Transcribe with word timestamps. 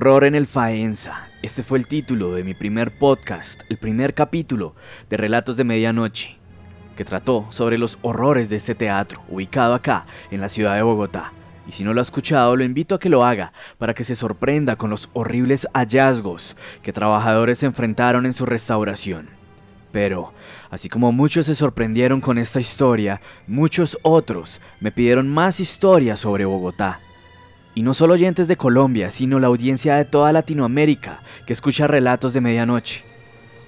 Horror 0.00 0.24
en 0.24 0.34
el 0.34 0.46
Faenza. 0.46 1.28
Este 1.42 1.62
fue 1.62 1.76
el 1.76 1.86
título 1.86 2.32
de 2.32 2.42
mi 2.42 2.54
primer 2.54 2.90
podcast, 2.90 3.60
el 3.68 3.76
primer 3.76 4.14
capítulo 4.14 4.74
de 5.10 5.18
Relatos 5.18 5.58
de 5.58 5.64
Medianoche, 5.64 6.38
que 6.96 7.04
trató 7.04 7.46
sobre 7.50 7.76
los 7.76 7.98
horrores 8.00 8.48
de 8.48 8.56
este 8.56 8.74
teatro, 8.74 9.22
ubicado 9.28 9.74
acá, 9.74 10.06
en 10.30 10.40
la 10.40 10.48
ciudad 10.48 10.74
de 10.74 10.80
Bogotá. 10.80 11.34
Y 11.68 11.72
si 11.72 11.84
no 11.84 11.92
lo 11.92 12.00
ha 12.00 12.08
escuchado, 12.08 12.56
lo 12.56 12.64
invito 12.64 12.94
a 12.94 12.98
que 12.98 13.10
lo 13.10 13.26
haga 13.26 13.52
para 13.76 13.92
que 13.92 14.04
se 14.04 14.16
sorprenda 14.16 14.76
con 14.76 14.88
los 14.88 15.10
horribles 15.12 15.68
hallazgos 15.74 16.56
que 16.82 16.94
trabajadores 16.94 17.62
enfrentaron 17.62 18.24
en 18.24 18.32
su 18.32 18.46
restauración. 18.46 19.28
Pero, 19.92 20.32
así 20.70 20.88
como 20.88 21.12
muchos 21.12 21.44
se 21.44 21.54
sorprendieron 21.54 22.22
con 22.22 22.38
esta 22.38 22.58
historia, 22.58 23.20
muchos 23.46 23.98
otros 24.00 24.62
me 24.80 24.92
pidieron 24.92 25.28
más 25.28 25.60
historias 25.60 26.20
sobre 26.20 26.46
Bogotá 26.46 27.00
y 27.74 27.82
no 27.82 27.94
solo 27.94 28.14
oyentes 28.14 28.48
de 28.48 28.56
Colombia, 28.56 29.10
sino 29.10 29.38
la 29.38 29.46
audiencia 29.46 29.96
de 29.96 30.04
toda 30.04 30.32
Latinoamérica 30.32 31.22
que 31.46 31.52
escucha 31.52 31.86
relatos 31.86 32.32
de 32.32 32.40
medianoche. 32.40 33.04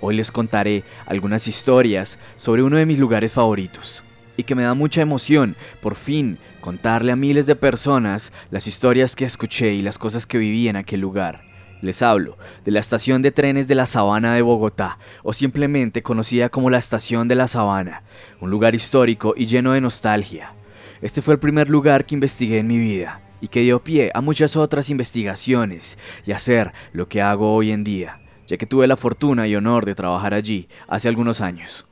Hoy 0.01 0.17
les 0.17 0.33
contaré 0.33 0.83
algunas 1.07 1.47
historias 1.47 2.19
sobre 2.37 2.63
uno 2.63 2.77
de 2.77 2.87
mis 2.87 2.99
lugares 2.99 3.33
favoritos 3.33 4.03
y 4.37 4.43
que 4.43 4.55
me 4.55 4.65
da 4.65 4.75
mucha 4.75 5.01
emoción, 5.01 5.57
por 5.81 5.95
fin, 5.95 6.39
contarle 6.61 7.13
a 7.13 7.17
miles 7.17 7.47
de 7.47 7.55
personas 7.55 8.33
las 8.51 8.67
historias 8.67 9.15
que 9.15 9.25
escuché 9.25 9.75
y 9.75 9.83
las 9.83 9.99
cosas 9.99 10.27
que 10.27 10.39
viví 10.39 10.69
en 10.69 10.77
aquel 10.77 11.01
lugar. 11.01 11.43
Les 11.83 12.01
hablo 12.03 12.39
de 12.65 12.71
la 12.71 12.81
estación 12.81 13.23
de 13.23 13.33
trenes 13.33 13.67
de 13.67 13.75
la 13.75 13.87
Sabana 13.87 14.35
de 14.35 14.43
Bogotá, 14.43 14.99
o 15.23 15.33
simplemente 15.33 16.03
conocida 16.03 16.49
como 16.49 16.71
la 16.71 16.79
Estación 16.79 17.27
de 17.27 17.35
la 17.35 17.49
Sabana, 17.49 18.05
un 18.41 18.51
lugar 18.51 18.75
histórico 18.75 19.35
y 19.37 19.47
lleno 19.47 19.73
de 19.73 19.81
nostalgia. 19.81 20.55
Este 21.01 21.23
fue 21.23 21.35
el 21.35 21.41
primer 21.41 21.69
lugar 21.69 22.05
que 22.05 22.15
investigué 22.15 22.59
en 22.59 22.69
mi 22.69 22.79
vida, 22.79 23.22
y 23.43 23.49
que 23.49 23.61
dio 23.61 23.83
pie 23.85 24.11
a 24.15 24.23
muchas 24.23 24.57
otras 24.57 24.89
investigaciones 24.89 25.99
y 26.25 26.33
hacer 26.33 26.73
lo 26.93 27.09
que 27.09 27.21
hago 27.21 27.55
hoy 27.55 27.73
en 27.73 27.85
día, 27.85 28.23
ya 28.47 28.57
que 28.57 28.67
tuve 28.67 28.87
la 28.87 28.97
fortuna 28.97 29.47
y 29.49 29.57
honor 29.57 29.85
de 29.85 29.97
trabajar 29.97 30.33
allí 30.33 30.69
hace 30.87 31.09
algunos 31.09 31.43
años. 31.43 31.87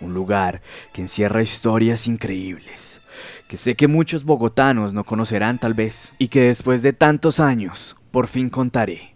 Un 0.00 0.14
lugar 0.14 0.62
que 0.92 1.02
encierra 1.02 1.42
historias 1.42 2.08
increíbles, 2.08 3.02
que 3.46 3.58
sé 3.58 3.76
que 3.76 3.86
muchos 3.86 4.24
bogotanos 4.24 4.94
no 4.94 5.04
conocerán 5.04 5.60
tal 5.60 5.74
vez, 5.74 6.14
y 6.18 6.28
que 6.28 6.40
después 6.40 6.82
de 6.82 6.94
tantos 6.94 7.38
años 7.38 7.96
por 8.10 8.26
fin 8.26 8.48
contaré. 8.48 9.14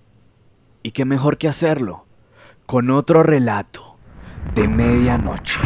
Y 0.83 0.91
qué 0.91 1.07
mejor 1.07 1.39
que 1.39 1.49
hacerlo 1.49 2.07
con 2.67 2.91
otro 2.91 3.23
relato 3.23 3.97
de 4.55 4.69
medianoche. 4.69 5.59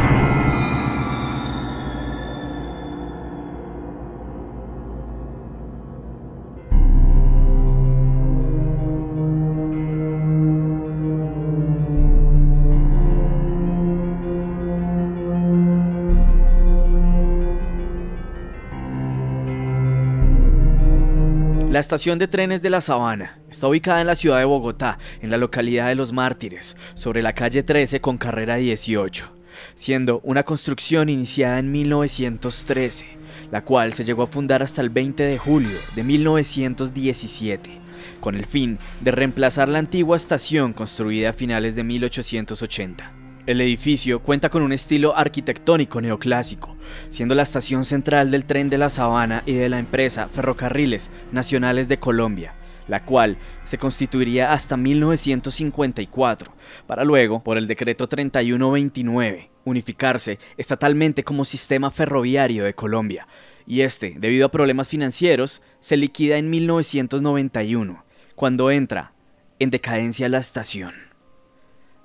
La 21.73 21.79
estación 21.79 22.19
de 22.19 22.27
trenes 22.27 22.61
de 22.61 22.69
la 22.69 22.81
Sabana 22.81 23.39
está 23.49 23.67
ubicada 23.67 23.99
en 23.99 24.05
la 24.05 24.15
ciudad 24.15 24.37
de 24.37 24.45
Bogotá, 24.45 24.99
en 25.23 25.31
la 25.31 25.37
localidad 25.37 25.87
de 25.87 25.95
Los 25.95 26.13
Mártires, 26.13 26.77
sobre 26.93 27.23
la 27.23 27.33
calle 27.33 27.63
13 27.63 27.99
con 27.99 28.19
carrera 28.19 28.57
18, 28.57 29.33
siendo 29.73 30.21
una 30.23 30.43
construcción 30.43 31.09
iniciada 31.09 31.57
en 31.57 31.71
1913, 31.71 33.07
la 33.49 33.63
cual 33.63 33.93
se 33.93 34.05
llegó 34.05 34.21
a 34.21 34.27
fundar 34.27 34.61
hasta 34.61 34.81
el 34.81 34.91
20 34.91 35.23
de 35.23 35.39
julio 35.39 35.79
de 35.95 36.03
1917, 36.03 37.81
con 38.19 38.35
el 38.35 38.45
fin 38.45 38.77
de 39.01 39.09
reemplazar 39.09 39.67
la 39.67 39.79
antigua 39.79 40.15
estación 40.15 40.73
construida 40.73 41.31
a 41.31 41.33
finales 41.33 41.75
de 41.75 41.83
1880. 41.85 43.22
El 43.45 43.59
edificio 43.59 44.21
cuenta 44.21 44.49
con 44.49 44.63
un 44.63 44.71
estilo 44.71 45.17
arquitectónico 45.17 45.99
neoclásico, 45.99 46.77
siendo 47.09 47.35
la 47.35 47.43
estación 47.43 47.83
central 47.83 48.31
del 48.31 48.45
tren 48.45 48.69
de 48.69 48.77
la 48.77 48.89
Sabana 48.89 49.43
y 49.45 49.51
de 49.51 49.67
la 49.67 49.79
empresa 49.79 50.29
Ferrocarriles 50.29 51.11
Nacionales 51.33 51.89
de 51.89 51.99
Colombia, 51.99 52.53
la 52.87 53.03
cual 53.03 53.37
se 53.65 53.77
constituiría 53.77 54.53
hasta 54.53 54.77
1954, 54.77 56.53
para 56.87 57.03
luego, 57.03 57.43
por 57.43 57.57
el 57.57 57.67
decreto 57.67 58.07
3129, 58.07 59.49
unificarse 59.65 60.39
estatalmente 60.55 61.25
como 61.25 61.43
sistema 61.43 61.91
ferroviario 61.91 62.63
de 62.63 62.75
Colombia, 62.75 63.27
y 63.67 63.81
este, 63.81 64.15
debido 64.17 64.45
a 64.45 64.51
problemas 64.51 64.87
financieros, 64.87 65.61
se 65.81 65.97
liquida 65.97 66.37
en 66.37 66.49
1991, 66.49 68.05
cuando 68.35 68.71
entra 68.71 69.11
en 69.59 69.69
decadencia 69.69 70.29
la 70.29 70.37
estación. 70.37 71.12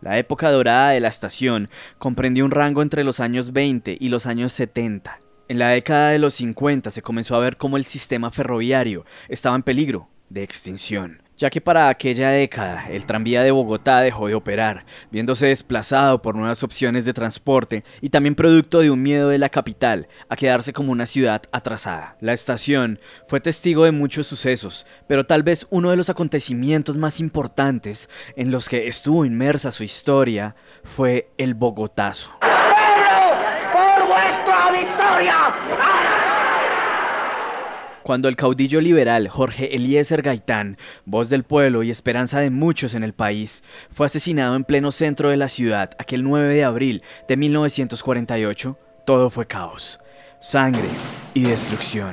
La 0.00 0.18
época 0.18 0.50
dorada 0.50 0.90
de 0.90 1.00
la 1.00 1.08
estación 1.08 1.68
comprendió 1.98 2.44
un 2.44 2.52
rango 2.52 2.82
entre 2.82 3.02
los 3.02 3.18
años 3.18 3.52
20 3.52 3.96
y 3.98 4.08
los 4.10 4.26
años 4.26 4.52
70. 4.52 5.20
En 5.48 5.58
la 5.58 5.70
década 5.70 6.10
de 6.10 6.18
los 6.18 6.34
50 6.34 6.90
se 6.90 7.02
comenzó 7.02 7.34
a 7.34 7.40
ver 7.40 7.56
cómo 7.56 7.76
el 7.76 7.84
sistema 7.84 8.30
ferroviario 8.30 9.04
estaba 9.28 9.56
en 9.56 9.62
peligro 9.62 10.08
de 10.28 10.42
extinción 10.42 11.22
ya 11.38 11.50
que 11.50 11.60
para 11.60 11.88
aquella 11.88 12.30
década 12.30 12.86
el 12.90 13.06
tranvía 13.06 13.42
de 13.42 13.52
Bogotá 13.52 14.00
dejó 14.00 14.26
de 14.26 14.34
operar, 14.34 14.84
viéndose 15.10 15.46
desplazado 15.46 16.20
por 16.20 16.34
nuevas 16.34 16.62
opciones 16.62 17.04
de 17.04 17.14
transporte 17.14 17.84
y 18.00 18.10
también 18.10 18.34
producto 18.34 18.80
de 18.80 18.90
un 18.90 19.00
miedo 19.02 19.28
de 19.28 19.38
la 19.38 19.48
capital 19.48 20.08
a 20.28 20.36
quedarse 20.36 20.72
como 20.72 20.92
una 20.92 21.06
ciudad 21.06 21.42
atrasada. 21.52 22.16
La 22.20 22.32
estación 22.32 22.98
fue 23.28 23.40
testigo 23.40 23.84
de 23.84 23.92
muchos 23.92 24.26
sucesos, 24.26 24.84
pero 25.06 25.24
tal 25.24 25.44
vez 25.44 25.66
uno 25.70 25.90
de 25.90 25.96
los 25.96 26.10
acontecimientos 26.10 26.96
más 26.96 27.20
importantes 27.20 28.10
en 28.36 28.50
los 28.50 28.68
que 28.68 28.88
estuvo 28.88 29.24
inmersa 29.24 29.70
su 29.70 29.84
historia 29.84 30.56
fue 30.82 31.30
el 31.38 31.54
Bogotazo. 31.54 32.32
¡Por 32.40 34.06
vuestra 34.08 34.72
victoria! 34.72 36.17
Cuando 38.08 38.28
el 38.28 38.36
caudillo 38.36 38.80
liberal 38.80 39.28
Jorge 39.28 39.76
Eliezer 39.76 40.22
Gaitán, 40.22 40.78
voz 41.04 41.28
del 41.28 41.44
pueblo 41.44 41.82
y 41.82 41.90
esperanza 41.90 42.40
de 42.40 42.48
muchos 42.48 42.94
en 42.94 43.02
el 43.02 43.12
país, 43.12 43.62
fue 43.92 44.06
asesinado 44.06 44.56
en 44.56 44.64
pleno 44.64 44.92
centro 44.92 45.28
de 45.28 45.36
la 45.36 45.50
ciudad 45.50 45.90
aquel 45.98 46.24
9 46.24 46.54
de 46.54 46.64
abril 46.64 47.02
de 47.28 47.36
1948, 47.36 48.78
todo 49.04 49.28
fue 49.28 49.46
caos, 49.46 50.00
sangre 50.40 50.88
y 51.34 51.42
destrucción. 51.42 52.10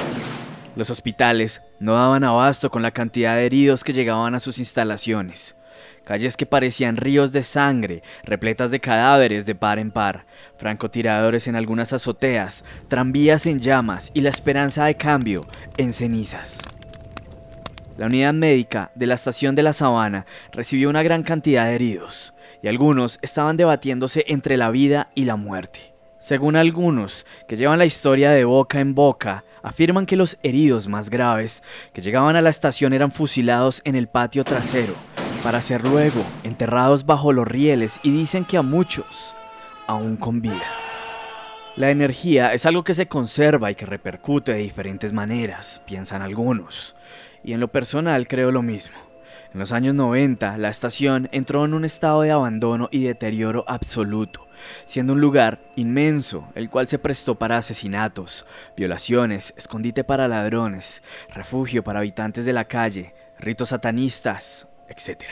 Los 0.75 0.89
hospitales 0.89 1.61
no 1.79 1.93
daban 1.93 2.25
abasto 2.25 2.69
con 2.69 2.81
la 2.81 2.91
cantidad 2.91 3.37
de 3.37 3.45
heridos 3.45 3.85
que 3.85 3.93
llegaban 3.93 4.35
a 4.35 4.41
sus 4.41 4.59
instalaciones 4.59 5.55
calles 6.05 6.37
que 6.37 6.45
parecían 6.45 6.95
ríos 6.95 7.33
de 7.33 7.43
sangre, 7.43 8.03
repletas 8.23 8.71
de 8.71 8.79
cadáveres 8.79 9.45
de 9.45 9.55
par 9.55 9.79
en 9.79 9.91
par, 9.91 10.25
francotiradores 10.57 11.47
en 11.47 11.57
algunas 11.57 11.91
azoteas, 11.91 12.63
tranvías 12.87 13.45
en 13.45 13.59
llamas 13.59 14.11
y 14.13 14.21
la 14.21 14.29
esperanza 14.29 14.85
de 14.85 14.95
cambio 14.95 15.45
en 15.75 15.91
cenizas. 15.91 16.61
La 17.97 18.05
unidad 18.05 18.33
médica 18.33 18.91
de 18.95 19.07
la 19.07 19.15
estación 19.15 19.55
de 19.55 19.63
la 19.63 19.73
Sabana 19.73 20.25
recibió 20.51 20.89
una 20.89 21.03
gran 21.03 21.23
cantidad 21.23 21.65
de 21.65 21.75
heridos, 21.75 22.33
y 22.61 22.67
algunos 22.67 23.19
estaban 23.21 23.57
debatiéndose 23.57 24.25
entre 24.27 24.57
la 24.57 24.69
vida 24.69 25.09
y 25.15 25.25
la 25.25 25.35
muerte. 25.35 25.93
Según 26.19 26.55
algunos, 26.55 27.25
que 27.47 27.55
llevan 27.55 27.79
la 27.79 27.85
historia 27.85 28.31
de 28.31 28.45
boca 28.45 28.79
en 28.79 28.95
boca, 28.95 29.43
afirman 29.61 30.05
que 30.05 30.15
los 30.15 30.37
heridos 30.43 30.87
más 30.87 31.09
graves 31.09 31.63
que 31.93 32.01
llegaban 32.01 32.35
a 32.35 32.41
la 32.41 32.49
estación 32.49 32.93
eran 32.93 33.11
fusilados 33.11 33.81
en 33.85 33.95
el 33.95 34.07
patio 34.07 34.43
trasero, 34.43 34.95
para 35.45 35.61
ser 35.61 35.83
luego 35.83 36.25
enterrados 36.41 37.05
bajo 37.05 37.31
los 37.31 37.47
rieles 37.47 37.99
y 38.01 38.09
dicen 38.09 38.45
que 38.45 38.57
a 38.57 38.63
muchos 38.63 39.35
aún 39.85 40.17
con 40.17 40.41
vida. 40.41 40.65
La 41.75 41.91
energía 41.91 42.51
es 42.55 42.65
algo 42.65 42.83
que 42.83 42.95
se 42.95 43.07
conserva 43.07 43.69
y 43.69 43.75
que 43.75 43.85
repercute 43.85 44.53
de 44.53 44.57
diferentes 44.57 45.13
maneras, 45.13 45.83
piensan 45.85 46.23
algunos, 46.23 46.95
y 47.43 47.53
en 47.53 47.59
lo 47.59 47.67
personal 47.67 48.27
creo 48.27 48.51
lo 48.51 48.63
mismo. 48.63 48.95
En 49.53 49.59
los 49.59 49.71
años 49.71 49.93
90, 49.93 50.57
la 50.57 50.69
estación 50.69 51.29
entró 51.31 51.63
en 51.63 51.75
un 51.75 51.85
estado 51.85 52.23
de 52.23 52.31
abandono 52.31 52.89
y 52.91 53.03
deterioro 53.03 53.65
absoluto, 53.67 54.47
siendo 54.87 55.13
un 55.13 55.21
lugar 55.21 55.59
inmenso, 55.75 56.49
el 56.55 56.71
cual 56.71 56.87
se 56.87 56.97
prestó 56.97 57.35
para 57.35 57.59
asesinatos, 57.59 58.47
violaciones, 58.75 59.53
escondite 59.57 60.03
para 60.03 60.27
ladrones, 60.27 61.03
refugio 61.31 61.83
para 61.83 61.99
habitantes 61.99 62.45
de 62.45 62.53
la 62.53 62.65
calle, 62.65 63.13
ritos 63.37 63.69
satanistas, 63.69 64.67
etc. 64.89 65.25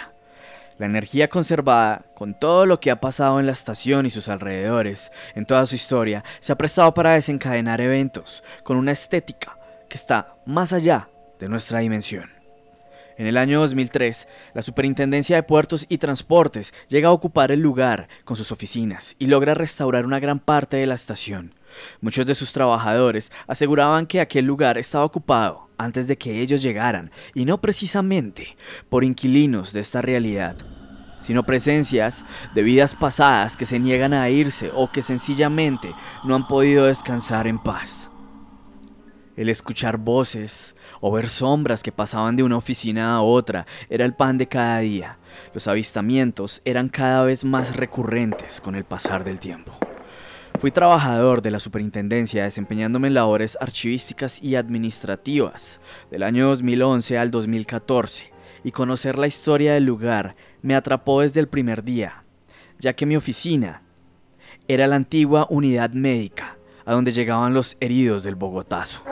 La 0.77 0.87
energía 0.87 1.29
conservada, 1.29 2.03
con 2.15 2.33
todo 2.33 2.65
lo 2.65 2.79
que 2.79 2.91
ha 2.91 2.99
pasado 2.99 3.39
en 3.39 3.45
la 3.45 3.51
estación 3.51 4.05
y 4.05 4.09
sus 4.09 4.27
alrededores, 4.27 5.11
en 5.35 5.45
toda 5.45 5.65
su 5.65 5.75
historia, 5.75 6.23
se 6.39 6.51
ha 6.51 6.57
prestado 6.57 6.93
para 6.93 7.13
desencadenar 7.13 7.79
eventos 7.79 8.43
con 8.63 8.77
una 8.77 8.91
estética 8.91 9.57
que 9.87 9.97
está 9.97 10.35
más 10.45 10.73
allá 10.73 11.09
de 11.39 11.49
nuestra 11.49 11.79
dimensión. 11.79 12.31
En 13.15 13.27
el 13.27 13.37
año 13.37 13.59
2003, 13.59 14.27
la 14.55 14.63
Superintendencia 14.63 15.35
de 15.35 15.43
Puertos 15.43 15.85
y 15.87 15.99
Transportes 15.99 16.73
llega 16.87 17.09
a 17.09 17.11
ocupar 17.11 17.51
el 17.51 17.59
lugar 17.59 18.07
con 18.23 18.35
sus 18.35 18.51
oficinas 18.51 19.15
y 19.19 19.27
logra 19.27 19.53
restaurar 19.53 20.05
una 20.05 20.19
gran 20.19 20.39
parte 20.39 20.77
de 20.77 20.87
la 20.87 20.95
estación. 20.95 21.53
Muchos 22.01 22.25
de 22.25 22.33
sus 22.33 22.53
trabajadores 22.53 23.31
aseguraban 23.45 24.07
que 24.07 24.21
aquel 24.21 24.45
lugar 24.45 24.79
estaba 24.79 25.05
ocupado 25.05 25.69
antes 25.83 26.07
de 26.07 26.17
que 26.17 26.41
ellos 26.41 26.61
llegaran, 26.61 27.11
y 27.33 27.45
no 27.45 27.59
precisamente 27.59 28.55
por 28.89 29.03
inquilinos 29.03 29.73
de 29.73 29.81
esta 29.81 30.01
realidad, 30.01 30.55
sino 31.19 31.43
presencias 31.43 32.25
de 32.53 32.63
vidas 32.63 32.95
pasadas 32.95 33.55
que 33.55 33.65
se 33.65 33.79
niegan 33.79 34.13
a 34.13 34.29
irse 34.29 34.71
o 34.73 34.91
que 34.91 35.01
sencillamente 35.01 35.93
no 36.23 36.35
han 36.35 36.47
podido 36.47 36.85
descansar 36.85 37.47
en 37.47 37.59
paz. 37.59 38.11
El 39.35 39.49
escuchar 39.49 39.97
voces 39.97 40.75
o 41.01 41.11
ver 41.11 41.27
sombras 41.27 41.81
que 41.81 41.91
pasaban 41.91 42.35
de 42.35 42.43
una 42.43 42.57
oficina 42.57 43.15
a 43.15 43.21
otra 43.21 43.65
era 43.89 44.05
el 44.05 44.13
pan 44.13 44.37
de 44.37 44.47
cada 44.47 44.79
día. 44.79 45.17
Los 45.55 45.67
avistamientos 45.67 46.61
eran 46.65 46.87
cada 46.87 47.23
vez 47.23 47.43
más 47.43 47.75
recurrentes 47.75 48.61
con 48.61 48.75
el 48.75 48.83
pasar 48.83 49.23
del 49.23 49.39
tiempo. 49.39 49.73
Fui 50.59 50.71
trabajador 50.71 51.41
de 51.41 51.51
la 51.51 51.59
superintendencia 51.59 52.43
desempeñándome 52.43 53.09
en 53.09 53.15
labores 53.15 53.57
archivísticas 53.59 54.41
y 54.41 54.55
administrativas 54.55 55.81
del 56.09 56.23
año 56.23 56.47
2011 56.47 57.17
al 57.17 57.31
2014 57.31 58.31
y 58.63 58.71
conocer 58.71 59.17
la 59.17 59.27
historia 59.27 59.73
del 59.73 59.85
lugar 59.85 60.35
me 60.61 60.75
atrapó 60.75 61.21
desde 61.21 61.41
el 61.41 61.47
primer 61.47 61.83
día, 61.83 62.23
ya 62.79 62.93
que 62.93 63.05
mi 63.05 63.17
oficina 63.17 63.81
era 64.67 64.87
la 64.87 64.95
antigua 64.95 65.47
unidad 65.49 65.91
médica 65.91 66.57
a 66.85 66.93
donde 66.93 67.11
llegaban 67.11 67.53
los 67.53 67.75
heridos 67.81 68.23
del 68.23 68.35
Bogotazo. 68.35 69.03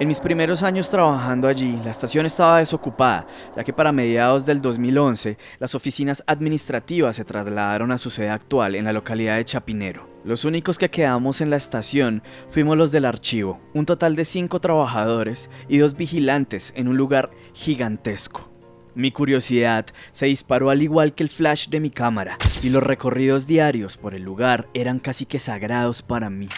En 0.00 0.08
mis 0.08 0.18
primeros 0.18 0.64
años 0.64 0.90
trabajando 0.90 1.46
allí, 1.46 1.78
la 1.84 1.92
estación 1.92 2.26
estaba 2.26 2.58
desocupada, 2.58 3.28
ya 3.56 3.62
que 3.62 3.72
para 3.72 3.92
mediados 3.92 4.44
del 4.44 4.60
2011 4.60 5.38
las 5.60 5.76
oficinas 5.76 6.24
administrativas 6.26 7.14
se 7.14 7.24
trasladaron 7.24 7.92
a 7.92 7.98
su 7.98 8.10
sede 8.10 8.30
actual 8.30 8.74
en 8.74 8.86
la 8.86 8.92
localidad 8.92 9.36
de 9.36 9.44
Chapinero. 9.44 10.08
Los 10.24 10.44
únicos 10.44 10.78
que 10.78 10.90
quedamos 10.90 11.40
en 11.40 11.50
la 11.50 11.56
estación 11.56 12.24
fuimos 12.50 12.76
los 12.76 12.90
del 12.90 13.04
archivo, 13.04 13.60
un 13.72 13.86
total 13.86 14.16
de 14.16 14.24
cinco 14.24 14.60
trabajadores 14.60 15.48
y 15.68 15.78
dos 15.78 15.94
vigilantes 15.94 16.72
en 16.74 16.88
un 16.88 16.96
lugar 16.96 17.30
gigantesco. 17.52 18.50
Mi 18.96 19.12
curiosidad 19.12 19.86
se 20.10 20.26
disparó 20.26 20.70
al 20.70 20.82
igual 20.82 21.14
que 21.14 21.22
el 21.22 21.28
flash 21.28 21.68
de 21.68 21.78
mi 21.78 21.90
cámara, 21.90 22.36
y 22.64 22.70
los 22.70 22.82
recorridos 22.82 23.46
diarios 23.46 23.96
por 23.96 24.16
el 24.16 24.24
lugar 24.24 24.66
eran 24.74 24.98
casi 24.98 25.24
que 25.24 25.38
sagrados 25.38 26.02
para 26.02 26.30
mí. 26.30 26.48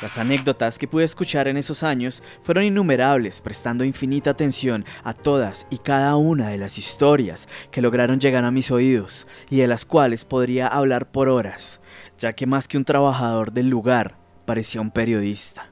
Las 0.00 0.18
anécdotas 0.18 0.78
que 0.78 0.88
pude 0.88 1.04
escuchar 1.04 1.46
en 1.48 1.56
esos 1.56 1.82
años 1.82 2.22
fueron 2.42 2.64
innumerables, 2.64 3.40
prestando 3.40 3.84
infinita 3.84 4.30
atención 4.30 4.84
a 5.04 5.12
todas 5.12 5.66
y 5.70 5.78
cada 5.78 6.16
una 6.16 6.48
de 6.48 6.58
las 6.58 6.78
historias 6.78 7.48
que 7.70 7.82
lograron 7.82 8.18
llegar 8.18 8.44
a 8.44 8.50
mis 8.50 8.70
oídos 8.70 9.26
y 9.50 9.58
de 9.58 9.68
las 9.68 9.84
cuales 9.84 10.24
podría 10.24 10.66
hablar 10.66 11.10
por 11.10 11.28
horas, 11.28 11.80
ya 12.18 12.32
que 12.32 12.46
más 12.46 12.66
que 12.66 12.78
un 12.78 12.84
trabajador 12.84 13.52
del 13.52 13.68
lugar, 13.68 14.16
parecía 14.44 14.80
un 14.80 14.90
periodista. 14.90 15.68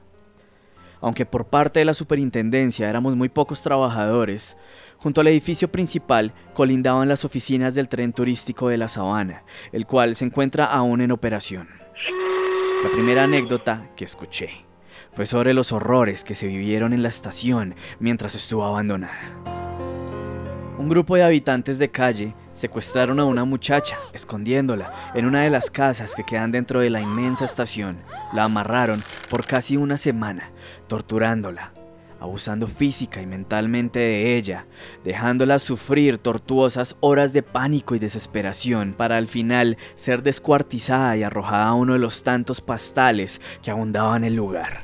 Aunque 1.01 1.25
por 1.25 1.47
parte 1.47 1.79
de 1.79 1.85
la 1.85 1.95
superintendencia 1.95 2.87
éramos 2.87 3.15
muy 3.15 3.27
pocos 3.27 3.61
trabajadores, 3.61 4.55
junto 4.97 5.21
al 5.21 5.27
edificio 5.27 5.71
principal 5.71 6.31
colindaban 6.53 7.09
las 7.09 7.25
oficinas 7.25 7.73
del 7.73 7.89
tren 7.89 8.13
turístico 8.13 8.69
de 8.69 8.77
la 8.77 8.87
Sabana, 8.87 9.43
el 9.71 9.87
cual 9.87 10.15
se 10.15 10.25
encuentra 10.25 10.65
aún 10.65 11.01
en 11.01 11.11
operación. 11.11 11.67
La 12.83 12.89
primera 12.89 13.25
anécdota 13.25 13.91
que 13.95 14.05
escuché 14.05 14.65
fue 15.13 15.27
sobre 15.27 15.53
los 15.53 15.71
horrores 15.71 16.23
que 16.23 16.33
se 16.33 16.47
vivieron 16.47 16.93
en 16.93 17.03
la 17.03 17.09
estación 17.09 17.75
mientras 17.99 18.33
estuvo 18.33 18.65
abandonada. 18.65 19.19
Un 20.79 20.89
grupo 20.89 21.15
de 21.15 21.23
habitantes 21.23 21.77
de 21.77 21.91
calle 21.91 22.33
secuestraron 22.53 23.19
a 23.19 23.25
una 23.25 23.45
muchacha, 23.45 23.99
escondiéndola 24.13 25.11
en 25.13 25.25
una 25.25 25.43
de 25.43 25.51
las 25.51 25.69
casas 25.69 26.15
que 26.15 26.23
quedan 26.23 26.51
dentro 26.51 26.79
de 26.79 26.89
la 26.89 27.01
inmensa 27.01 27.45
estación. 27.45 27.99
La 28.33 28.45
amarraron 28.45 29.03
por 29.29 29.45
casi 29.45 29.77
una 29.77 29.97
semana, 29.97 30.51
torturándola, 30.87 31.73
abusando 32.21 32.67
física 32.67 33.21
y 33.21 33.25
mentalmente 33.25 33.99
de 33.99 34.37
ella, 34.37 34.67
dejándola 35.03 35.59
sufrir 35.59 36.19
tortuosas 36.19 36.95
horas 36.99 37.33
de 37.33 37.41
pánico 37.43 37.95
y 37.95 37.99
desesperación 37.99 38.93
para 38.93 39.17
al 39.17 39.27
final 39.27 39.77
ser 39.95 40.21
descuartizada 40.21 41.17
y 41.17 41.23
arrojada 41.23 41.67
a 41.67 41.73
uno 41.73 41.93
de 41.93 41.99
los 41.99 42.23
tantos 42.23 42.61
pastales 42.61 43.41
que 43.63 43.71
abundaban 43.71 44.23
el 44.23 44.35
lugar. 44.35 44.81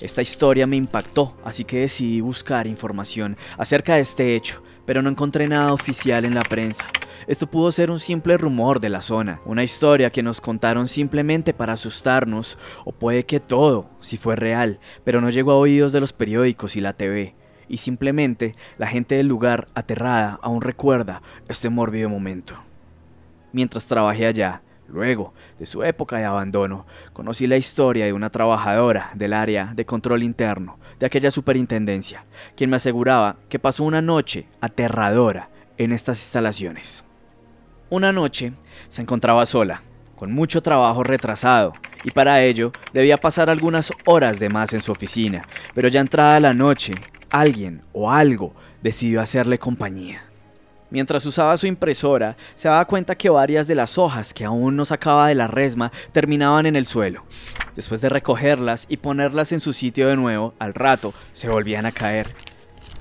Esta 0.00 0.22
historia 0.22 0.66
me 0.66 0.76
impactó, 0.76 1.36
así 1.44 1.64
que 1.64 1.80
decidí 1.80 2.22
buscar 2.22 2.66
información 2.66 3.36
acerca 3.58 3.96
de 3.96 4.00
este 4.00 4.34
hecho, 4.34 4.62
pero 4.90 5.02
no 5.02 5.10
encontré 5.10 5.46
nada 5.46 5.72
oficial 5.72 6.24
en 6.24 6.34
la 6.34 6.40
prensa. 6.40 6.84
Esto 7.28 7.48
pudo 7.48 7.70
ser 7.70 7.92
un 7.92 8.00
simple 8.00 8.36
rumor 8.36 8.80
de 8.80 8.88
la 8.88 9.02
zona, 9.02 9.40
una 9.44 9.62
historia 9.62 10.10
que 10.10 10.24
nos 10.24 10.40
contaron 10.40 10.88
simplemente 10.88 11.54
para 11.54 11.74
asustarnos, 11.74 12.58
o 12.84 12.90
puede 12.90 13.24
que 13.24 13.38
todo, 13.38 13.88
si 14.00 14.16
fue 14.16 14.34
real, 14.34 14.80
pero 15.04 15.20
no 15.20 15.30
llegó 15.30 15.52
a 15.52 15.58
oídos 15.58 15.92
de 15.92 16.00
los 16.00 16.12
periódicos 16.12 16.74
y 16.74 16.80
la 16.80 16.94
TV, 16.94 17.36
y 17.68 17.76
simplemente 17.76 18.56
la 18.78 18.88
gente 18.88 19.14
del 19.14 19.28
lugar, 19.28 19.68
aterrada, 19.76 20.40
aún 20.42 20.60
recuerda 20.60 21.22
este 21.48 21.70
mórbido 21.70 22.08
momento. 22.08 22.56
Mientras 23.52 23.86
trabajé 23.86 24.26
allá, 24.26 24.62
Luego 24.92 25.32
de 25.58 25.66
su 25.66 25.84
época 25.84 26.18
de 26.18 26.24
abandono, 26.24 26.84
conocí 27.12 27.46
la 27.46 27.56
historia 27.56 28.06
de 28.06 28.12
una 28.12 28.30
trabajadora 28.30 29.10
del 29.14 29.32
área 29.32 29.72
de 29.74 29.86
control 29.86 30.24
interno 30.24 30.78
de 30.98 31.06
aquella 31.06 31.30
superintendencia, 31.30 32.24
quien 32.56 32.70
me 32.70 32.76
aseguraba 32.76 33.36
que 33.48 33.60
pasó 33.60 33.84
una 33.84 34.02
noche 34.02 34.48
aterradora 34.60 35.48
en 35.78 35.92
estas 35.92 36.20
instalaciones. 36.20 37.04
Una 37.88 38.12
noche 38.12 38.52
se 38.88 39.02
encontraba 39.02 39.46
sola, 39.46 39.82
con 40.16 40.32
mucho 40.32 40.60
trabajo 40.60 41.04
retrasado, 41.04 41.72
y 42.02 42.10
para 42.10 42.42
ello 42.42 42.72
debía 42.92 43.16
pasar 43.16 43.48
algunas 43.48 43.92
horas 44.06 44.40
de 44.40 44.48
más 44.48 44.72
en 44.72 44.80
su 44.80 44.90
oficina, 44.90 45.42
pero 45.72 45.86
ya 45.86 46.00
entrada 46.00 46.40
la 46.40 46.52
noche, 46.52 46.94
alguien 47.30 47.82
o 47.92 48.10
algo 48.10 48.54
decidió 48.82 49.20
hacerle 49.20 49.58
compañía. 49.58 50.29
Mientras 50.90 51.24
usaba 51.24 51.56
su 51.56 51.66
impresora, 51.66 52.36
se 52.54 52.68
daba 52.68 52.84
cuenta 52.84 53.14
que 53.14 53.30
varias 53.30 53.68
de 53.68 53.76
las 53.76 53.96
hojas 53.96 54.34
que 54.34 54.44
aún 54.44 54.74
no 54.74 54.84
sacaba 54.84 55.28
de 55.28 55.36
la 55.36 55.46
resma 55.46 55.92
terminaban 56.12 56.66
en 56.66 56.74
el 56.74 56.86
suelo. 56.86 57.24
Después 57.76 58.00
de 58.00 58.08
recogerlas 58.08 58.86
y 58.88 58.96
ponerlas 58.96 59.52
en 59.52 59.60
su 59.60 59.72
sitio 59.72 60.08
de 60.08 60.16
nuevo, 60.16 60.54
al 60.58 60.74
rato 60.74 61.14
se 61.32 61.48
volvían 61.48 61.86
a 61.86 61.92
caer. 61.92 62.34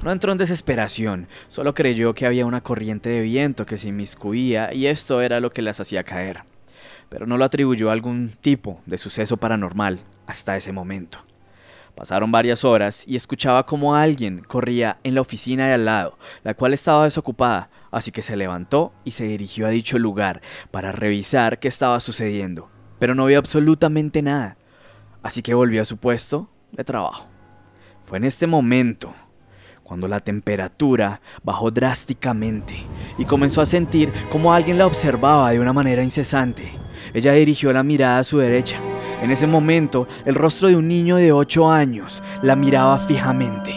No 0.03 0.11
entró 0.11 0.31
en 0.31 0.37
desesperación, 0.37 1.27
solo 1.47 1.73
creyó 1.73 2.13
que 2.13 2.25
había 2.25 2.45
una 2.45 2.61
corriente 2.61 3.09
de 3.09 3.21
viento 3.21 3.65
que 3.65 3.77
se 3.77 3.89
inmiscuía 3.89 4.73
y 4.73 4.85
esto 4.85 5.21
era 5.21 5.39
lo 5.39 5.49
que 5.49 5.63
las 5.63 5.79
hacía 5.79 6.03
caer. 6.03 6.43
Pero 7.09 7.25
no 7.25 7.37
lo 7.37 7.43
atribuyó 7.43 7.89
a 7.89 7.93
algún 7.93 8.29
tipo 8.41 8.81
de 8.85 8.99
suceso 8.99 9.37
paranormal 9.37 9.99
hasta 10.27 10.55
ese 10.55 10.71
momento. 10.71 11.25
Pasaron 11.99 12.31
varias 12.31 12.63
horas 12.63 13.03
y 13.05 13.17
escuchaba 13.17 13.65
como 13.65 13.93
alguien 13.93 14.39
corría 14.47 14.99
en 15.03 15.15
la 15.15 15.19
oficina 15.19 15.67
de 15.67 15.73
al 15.73 15.83
lado, 15.83 16.17
la 16.45 16.53
cual 16.53 16.73
estaba 16.73 17.03
desocupada, 17.03 17.69
así 17.91 18.09
que 18.09 18.21
se 18.21 18.37
levantó 18.37 18.93
y 19.03 19.11
se 19.11 19.25
dirigió 19.25 19.67
a 19.67 19.71
dicho 19.71 19.99
lugar 19.99 20.39
para 20.71 20.93
revisar 20.93 21.59
qué 21.59 21.67
estaba 21.67 21.99
sucediendo. 21.99 22.69
Pero 22.99 23.15
no 23.15 23.25
vio 23.25 23.37
absolutamente 23.37 24.21
nada, 24.21 24.55
así 25.23 25.41
que 25.41 25.53
volvió 25.53 25.81
a 25.81 25.85
su 25.85 25.97
puesto 25.97 26.49
de 26.71 26.85
trabajo. 26.85 27.27
Fue 28.05 28.17
en 28.17 28.23
este 28.23 28.47
momento 28.47 29.13
cuando 29.83 30.07
la 30.07 30.21
temperatura 30.21 31.19
bajó 31.43 31.69
drásticamente 31.69 32.81
y 33.17 33.25
comenzó 33.25 33.59
a 33.59 33.65
sentir 33.65 34.09
como 34.31 34.53
alguien 34.53 34.77
la 34.77 34.85
observaba 34.85 35.51
de 35.51 35.59
una 35.59 35.73
manera 35.73 36.01
incesante. 36.01 36.71
Ella 37.13 37.33
dirigió 37.33 37.73
la 37.73 37.83
mirada 37.83 38.19
a 38.19 38.23
su 38.23 38.37
derecha. 38.37 38.79
En 39.21 39.31
ese 39.31 39.47
momento, 39.47 40.07
el 40.25 40.35
rostro 40.35 40.69
de 40.69 40.77
un 40.77 40.87
niño 40.87 41.17
de 41.17 41.33
8 41.33 41.69
años 41.69 42.23
la 42.41 42.55
miraba 42.55 42.97
fijamente. 42.99 43.73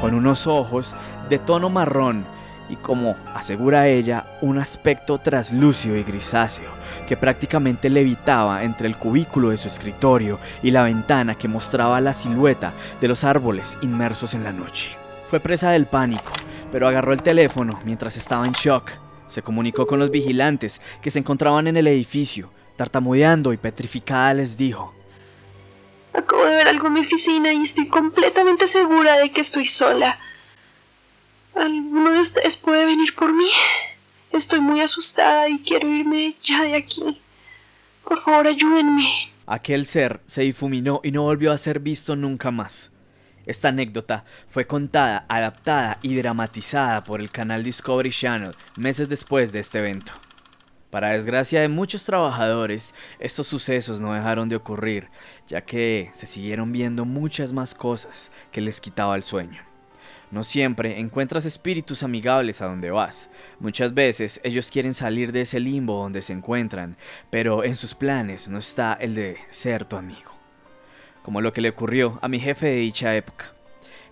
Con 0.00 0.14
unos 0.14 0.46
ojos 0.46 0.96
de 1.28 1.38
tono 1.38 1.68
marrón 1.68 2.24
y 2.70 2.76
como 2.76 3.14
asegura 3.34 3.88
ella, 3.88 4.24
un 4.40 4.58
aspecto 4.58 5.18
traslúcido 5.18 5.96
y 5.96 6.02
grisáceo 6.02 6.70
que 7.06 7.16
prácticamente 7.16 7.90
levitaba 7.90 8.64
entre 8.64 8.88
el 8.88 8.96
cubículo 8.96 9.50
de 9.50 9.58
su 9.58 9.68
escritorio 9.68 10.38
y 10.62 10.70
la 10.70 10.82
ventana 10.82 11.34
que 11.34 11.46
mostraba 11.46 12.00
la 12.00 12.14
silueta 12.14 12.72
de 13.00 13.08
los 13.08 13.22
árboles 13.22 13.76
inmersos 13.82 14.32
en 14.34 14.44
la 14.44 14.52
noche. 14.52 14.96
Fue 15.28 15.40
presa 15.40 15.70
del 15.70 15.86
pánico, 15.86 16.32
pero 16.72 16.88
agarró 16.88 17.12
el 17.12 17.22
teléfono 17.22 17.78
mientras 17.84 18.16
estaba 18.16 18.46
en 18.46 18.52
shock. 18.52 19.05
Se 19.28 19.42
comunicó 19.42 19.86
con 19.86 19.98
los 19.98 20.10
vigilantes 20.10 20.80
que 21.02 21.10
se 21.10 21.18
encontraban 21.18 21.66
en 21.66 21.76
el 21.76 21.86
edificio. 21.86 22.50
Tartamudeando 22.76 23.52
y 23.52 23.56
petrificada 23.56 24.34
les 24.34 24.56
dijo, 24.56 24.94
Acabo 26.12 26.44
de 26.44 26.56
ver 26.56 26.68
algo 26.68 26.86
en 26.86 26.92
mi 26.94 27.00
oficina 27.00 27.52
y 27.52 27.62
estoy 27.62 27.88
completamente 27.88 28.66
segura 28.66 29.16
de 29.18 29.32
que 29.32 29.40
estoy 29.40 29.66
sola. 29.66 30.18
¿Alguno 31.54 32.12
de 32.12 32.20
ustedes 32.20 32.56
puede 32.56 32.84
venir 32.84 33.14
por 33.14 33.32
mí? 33.32 33.48
Estoy 34.30 34.60
muy 34.60 34.80
asustada 34.80 35.48
y 35.48 35.58
quiero 35.60 35.88
irme 35.88 36.36
ya 36.42 36.62
de 36.62 36.76
aquí. 36.76 37.20
Por 38.04 38.22
favor, 38.22 38.46
ayúdenme. 38.46 39.06
Aquel 39.46 39.86
ser 39.86 40.20
se 40.26 40.42
difuminó 40.42 41.00
y 41.02 41.12
no 41.12 41.22
volvió 41.22 41.52
a 41.52 41.58
ser 41.58 41.80
visto 41.80 42.16
nunca 42.16 42.50
más. 42.50 42.92
Esta 43.46 43.68
anécdota 43.68 44.24
fue 44.48 44.66
contada, 44.66 45.24
adaptada 45.28 45.98
y 46.02 46.16
dramatizada 46.16 47.04
por 47.04 47.20
el 47.20 47.30
canal 47.30 47.62
Discovery 47.62 48.10
Channel 48.10 48.54
meses 48.76 49.08
después 49.08 49.52
de 49.52 49.60
este 49.60 49.78
evento. 49.78 50.12
Para 50.90 51.12
desgracia 51.12 51.60
de 51.60 51.68
muchos 51.68 52.04
trabajadores, 52.04 52.94
estos 53.18 53.46
sucesos 53.46 54.00
no 54.00 54.14
dejaron 54.14 54.48
de 54.48 54.56
ocurrir, 54.56 55.08
ya 55.46 55.60
que 55.60 56.10
se 56.12 56.26
siguieron 56.26 56.72
viendo 56.72 57.04
muchas 57.04 57.52
más 57.52 57.74
cosas 57.74 58.30
que 58.50 58.60
les 58.60 58.80
quitaba 58.80 59.14
el 59.14 59.22
sueño. 59.22 59.62
No 60.30 60.42
siempre 60.42 60.98
encuentras 60.98 61.44
espíritus 61.44 62.02
amigables 62.02 62.60
a 62.60 62.66
donde 62.66 62.90
vas. 62.90 63.30
Muchas 63.60 63.94
veces 63.94 64.40
ellos 64.42 64.70
quieren 64.70 64.94
salir 64.94 65.30
de 65.30 65.42
ese 65.42 65.60
limbo 65.60 66.02
donde 66.02 66.22
se 66.22 66.32
encuentran, 66.32 66.96
pero 67.30 67.62
en 67.62 67.76
sus 67.76 67.94
planes 67.94 68.48
no 68.48 68.58
está 68.58 68.94
el 68.94 69.14
de 69.14 69.38
ser 69.50 69.84
tu 69.84 69.96
amigo. 69.96 70.35
Como 71.26 71.40
lo 71.40 71.52
que 71.52 71.60
le 71.60 71.70
ocurrió 71.70 72.20
a 72.22 72.28
mi 72.28 72.38
jefe 72.38 72.66
de 72.66 72.76
dicha 72.76 73.16
época. 73.16 73.46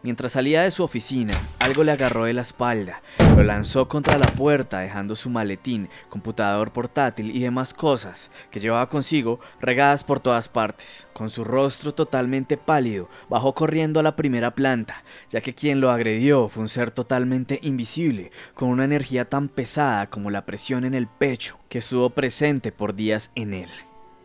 Mientras 0.02 0.32
salía 0.32 0.62
de 0.62 0.72
su 0.72 0.82
oficina, 0.82 1.32
algo 1.60 1.84
le 1.84 1.92
agarró 1.92 2.24
de 2.24 2.32
la 2.32 2.42
espalda, 2.42 3.02
lo 3.36 3.44
lanzó 3.44 3.88
contra 3.88 4.18
la 4.18 4.26
puerta 4.26 4.80
dejando 4.80 5.14
su 5.14 5.30
maletín, 5.30 5.88
computador 6.08 6.72
portátil 6.72 7.30
y 7.30 7.38
demás 7.38 7.72
cosas 7.72 8.32
que 8.50 8.58
llevaba 8.58 8.88
consigo 8.88 9.38
regadas 9.60 10.02
por 10.02 10.18
todas 10.18 10.48
partes. 10.48 11.06
Con 11.12 11.30
su 11.30 11.44
rostro 11.44 11.94
totalmente 11.94 12.56
pálido, 12.56 13.08
bajó 13.30 13.54
corriendo 13.54 14.00
a 14.00 14.02
la 14.02 14.16
primera 14.16 14.56
planta, 14.56 15.04
ya 15.30 15.40
que 15.40 15.54
quien 15.54 15.80
lo 15.80 15.92
agredió 15.92 16.48
fue 16.48 16.62
un 16.62 16.68
ser 16.68 16.90
totalmente 16.90 17.60
invisible, 17.62 18.32
con 18.54 18.70
una 18.70 18.86
energía 18.86 19.28
tan 19.28 19.46
pesada 19.46 20.10
como 20.10 20.32
la 20.32 20.46
presión 20.46 20.84
en 20.84 20.94
el 20.94 21.06
pecho 21.06 21.60
que 21.68 21.78
estuvo 21.78 22.10
presente 22.10 22.72
por 22.72 22.96
días 22.96 23.30
en 23.36 23.54
él. 23.54 23.70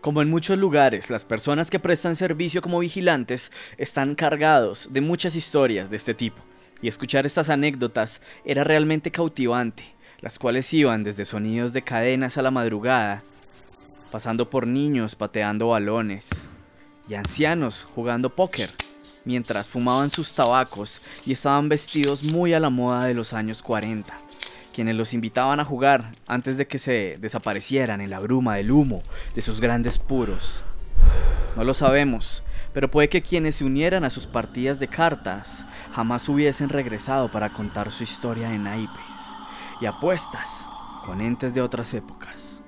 Como 0.02 0.22
en 0.22 0.30
muchos 0.30 0.58
lugares, 0.58 1.10
las 1.10 1.26
personas 1.26 1.70
que 1.70 1.80
prestan 1.80 2.16
servicio 2.16 2.62
como 2.62 2.80
vigilantes 2.80 3.52
están 3.78 4.16
cargados 4.16 4.88
de 4.92 5.02
muchas 5.02 5.36
historias 5.36 5.90
de 5.90 5.98
este 5.98 6.14
tipo, 6.14 6.42
y 6.82 6.88
escuchar 6.88 7.26
estas 7.26 7.50
anécdotas 7.50 8.22
era 8.46 8.64
realmente 8.64 9.12
cautivante, 9.12 9.84
las 10.22 10.40
cuales 10.40 10.74
iban 10.74 11.04
desde 11.04 11.26
sonidos 11.26 11.74
de 11.74 11.82
cadenas 11.82 12.38
a 12.38 12.42
la 12.42 12.50
madrugada, 12.50 13.24
pasando 14.10 14.50
por 14.50 14.68
niños 14.68 15.16
pateando 15.16 15.68
balones 15.68 16.50
y 17.10 17.16
ancianos 17.16 17.86
jugando 17.94 18.34
póker, 18.34 18.70
mientras 19.26 19.68
fumaban 19.68 20.10
sus 20.12 20.34
tabacos 20.34 21.02
y 21.26 21.34
estaban 21.34 21.68
vestidos 21.68 22.24
muy 22.24 22.54
a 22.54 22.62
la 22.62 22.70
moda 22.70 23.04
de 23.04 23.16
los 23.16 23.34
años 23.34 23.62
40 23.62 24.29
quienes 24.74 24.96
los 24.96 25.14
invitaban 25.14 25.60
a 25.60 25.66
jugar 25.66 26.12
antes 26.28 26.58
de 26.58 26.68
que 26.68 26.80
se 26.80 27.18
desaparecieran 27.20 28.02
en 28.02 28.10
la 28.10 28.20
bruma 28.20 28.56
del 28.56 28.72
humo 28.72 29.02
de 29.36 29.42
sus 29.42 29.62
grandes 29.62 29.98
puros. 29.98 30.64
No 31.56 31.64
lo 31.64 31.74
sabemos, 31.74 32.44
pero 32.74 32.90
puede 32.92 33.10
que 33.10 33.22
quienes 33.22 33.58
se 33.58 33.66
unieran 33.66 34.04
a 34.04 34.10
sus 34.10 34.28
partidas 34.28 34.80
de 34.80 34.88
cartas 34.88 35.66
jamás 35.92 36.30
hubiesen 36.30 36.70
regresado 36.70 37.32
para 37.32 37.52
contar 37.52 37.92
su 37.92 38.04
historia 38.04 38.50
de 38.50 38.60
naipes 38.60 39.34
y 39.82 39.86
apuestas 39.86 40.68
con 41.06 41.22
entes 41.22 41.54
de 41.54 41.62
otras 41.62 41.94
épocas. 41.94 42.62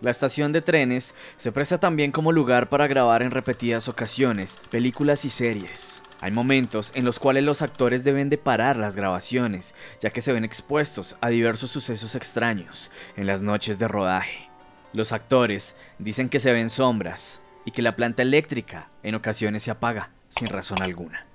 La 0.00 0.10
estación 0.10 0.52
de 0.52 0.62
trenes 0.62 1.14
se 1.36 1.52
presta 1.52 1.78
también 1.78 2.12
como 2.12 2.32
lugar 2.32 2.68
para 2.70 2.86
grabar 2.86 3.22
en 3.22 3.30
repetidas 3.30 3.88
ocasiones 3.88 4.58
películas 4.70 5.24
y 5.26 5.30
series. 5.30 6.00
Hay 6.22 6.32
momentos 6.32 6.92
en 6.94 7.06
los 7.06 7.18
cuales 7.18 7.44
los 7.44 7.62
actores 7.62 8.04
deben 8.04 8.28
de 8.28 8.36
parar 8.36 8.76
las 8.76 8.94
grabaciones, 8.94 9.74
ya 10.00 10.10
que 10.10 10.20
se 10.20 10.34
ven 10.34 10.44
expuestos 10.44 11.16
a 11.22 11.30
diversos 11.30 11.70
sucesos 11.70 12.14
extraños 12.14 12.90
en 13.16 13.26
las 13.26 13.40
noches 13.40 13.78
de 13.78 13.88
rodaje. 13.88 14.50
Los 14.92 15.12
actores 15.12 15.74
dicen 15.98 16.28
que 16.28 16.38
se 16.38 16.52
ven 16.52 16.68
sombras 16.68 17.40
y 17.64 17.70
que 17.70 17.80
la 17.80 17.96
planta 17.96 18.22
eléctrica 18.22 18.90
en 19.02 19.14
ocasiones 19.14 19.62
se 19.62 19.70
apaga 19.70 20.10
sin 20.28 20.48
razón 20.48 20.82
alguna. 20.82 21.26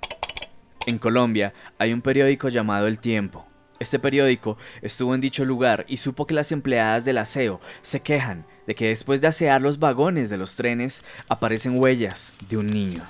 En 0.86 0.98
Colombia 0.98 1.52
hay 1.78 1.92
un 1.92 2.00
periódico 2.00 2.48
llamado 2.48 2.86
El 2.86 3.00
Tiempo. 3.00 3.44
Este 3.80 3.98
periódico 3.98 4.56
estuvo 4.82 5.16
en 5.16 5.20
dicho 5.20 5.44
lugar 5.44 5.84
y 5.88 5.96
supo 5.96 6.26
que 6.26 6.34
las 6.34 6.52
empleadas 6.52 7.04
del 7.04 7.18
aseo 7.18 7.60
se 7.82 8.00
quejan 8.00 8.46
de 8.68 8.76
que 8.76 8.88
después 8.88 9.20
de 9.20 9.26
asear 9.26 9.60
los 9.60 9.80
vagones 9.80 10.30
de 10.30 10.38
los 10.38 10.54
trenes 10.54 11.02
aparecen 11.28 11.78
huellas 11.78 12.34
de 12.48 12.56
un 12.56 12.68
niño. 12.68 13.02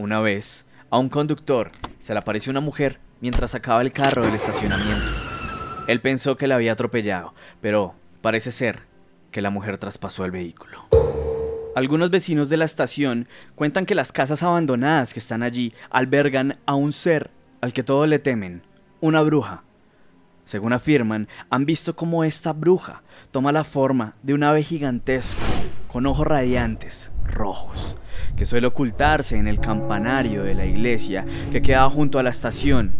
Una 0.00 0.18
vez, 0.20 0.64
a 0.88 0.98
un 0.98 1.10
conductor 1.10 1.72
se 2.00 2.14
le 2.14 2.20
apareció 2.20 2.50
una 2.50 2.62
mujer 2.62 2.98
mientras 3.20 3.50
sacaba 3.50 3.82
el 3.82 3.92
carro 3.92 4.22
del 4.22 4.32
estacionamiento. 4.32 5.04
Él 5.88 6.00
pensó 6.00 6.38
que 6.38 6.46
la 6.46 6.54
había 6.54 6.72
atropellado, 6.72 7.34
pero 7.60 7.94
parece 8.22 8.50
ser 8.50 8.78
que 9.30 9.42
la 9.42 9.50
mujer 9.50 9.76
traspasó 9.76 10.24
el 10.24 10.30
vehículo. 10.30 10.88
Algunos 11.76 12.08
vecinos 12.08 12.48
de 12.48 12.56
la 12.56 12.64
estación 12.64 13.28
cuentan 13.56 13.84
que 13.84 13.94
las 13.94 14.10
casas 14.10 14.42
abandonadas 14.42 15.12
que 15.12 15.20
están 15.20 15.42
allí 15.42 15.74
albergan 15.90 16.58
a 16.64 16.76
un 16.76 16.94
ser 16.94 17.30
al 17.60 17.74
que 17.74 17.82
todos 17.82 18.08
le 18.08 18.18
temen, 18.18 18.62
una 19.02 19.20
bruja. 19.20 19.64
Según 20.44 20.72
afirman, 20.72 21.28
han 21.50 21.66
visto 21.66 21.94
cómo 21.94 22.24
esta 22.24 22.54
bruja 22.54 23.02
toma 23.32 23.52
la 23.52 23.64
forma 23.64 24.14
de 24.22 24.32
un 24.32 24.44
ave 24.44 24.62
gigantesco, 24.62 25.42
con 25.88 26.06
ojos 26.06 26.26
radiantes, 26.26 27.10
rojos, 27.26 27.98
que 28.36 28.46
suele 28.46 28.66
ocultarse 28.66 29.36
en 29.36 29.46
el 29.46 29.60
campanario 29.60 30.42
de 30.42 30.54
la 30.54 30.66
iglesia 30.66 31.24
que 31.52 31.62
quedaba 31.62 31.90
junto 31.90 32.18
a 32.18 32.22
la 32.22 32.30
estación. 32.30 32.92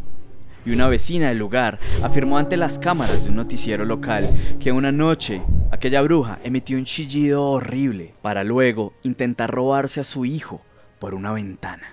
Y 0.67 0.73
una 0.73 0.89
vecina 0.89 1.29
del 1.29 1.39
lugar 1.39 1.79
afirmó 2.03 2.37
ante 2.37 2.57
las 2.57 2.79
cámaras 2.79 3.25
de 3.25 3.31
un 3.31 3.37
noticiero 3.37 3.85
local 3.85 4.29
que 4.61 4.73
una 4.73 4.93
noche 4.93 5.43
aquella 5.71 6.03
bruja 6.03 6.39
emitió 6.45 6.77
un 6.77 6.85
chillido 6.85 7.45
horrible 7.45 8.15
para 8.21 8.45
luego 8.45 8.93
intentar 9.03 9.51
robarse 9.51 10.01
a 10.01 10.05
su 10.05 10.25
hijo 10.25 10.61
por 10.99 11.15
una 11.15 11.33
ventana. 11.33 11.93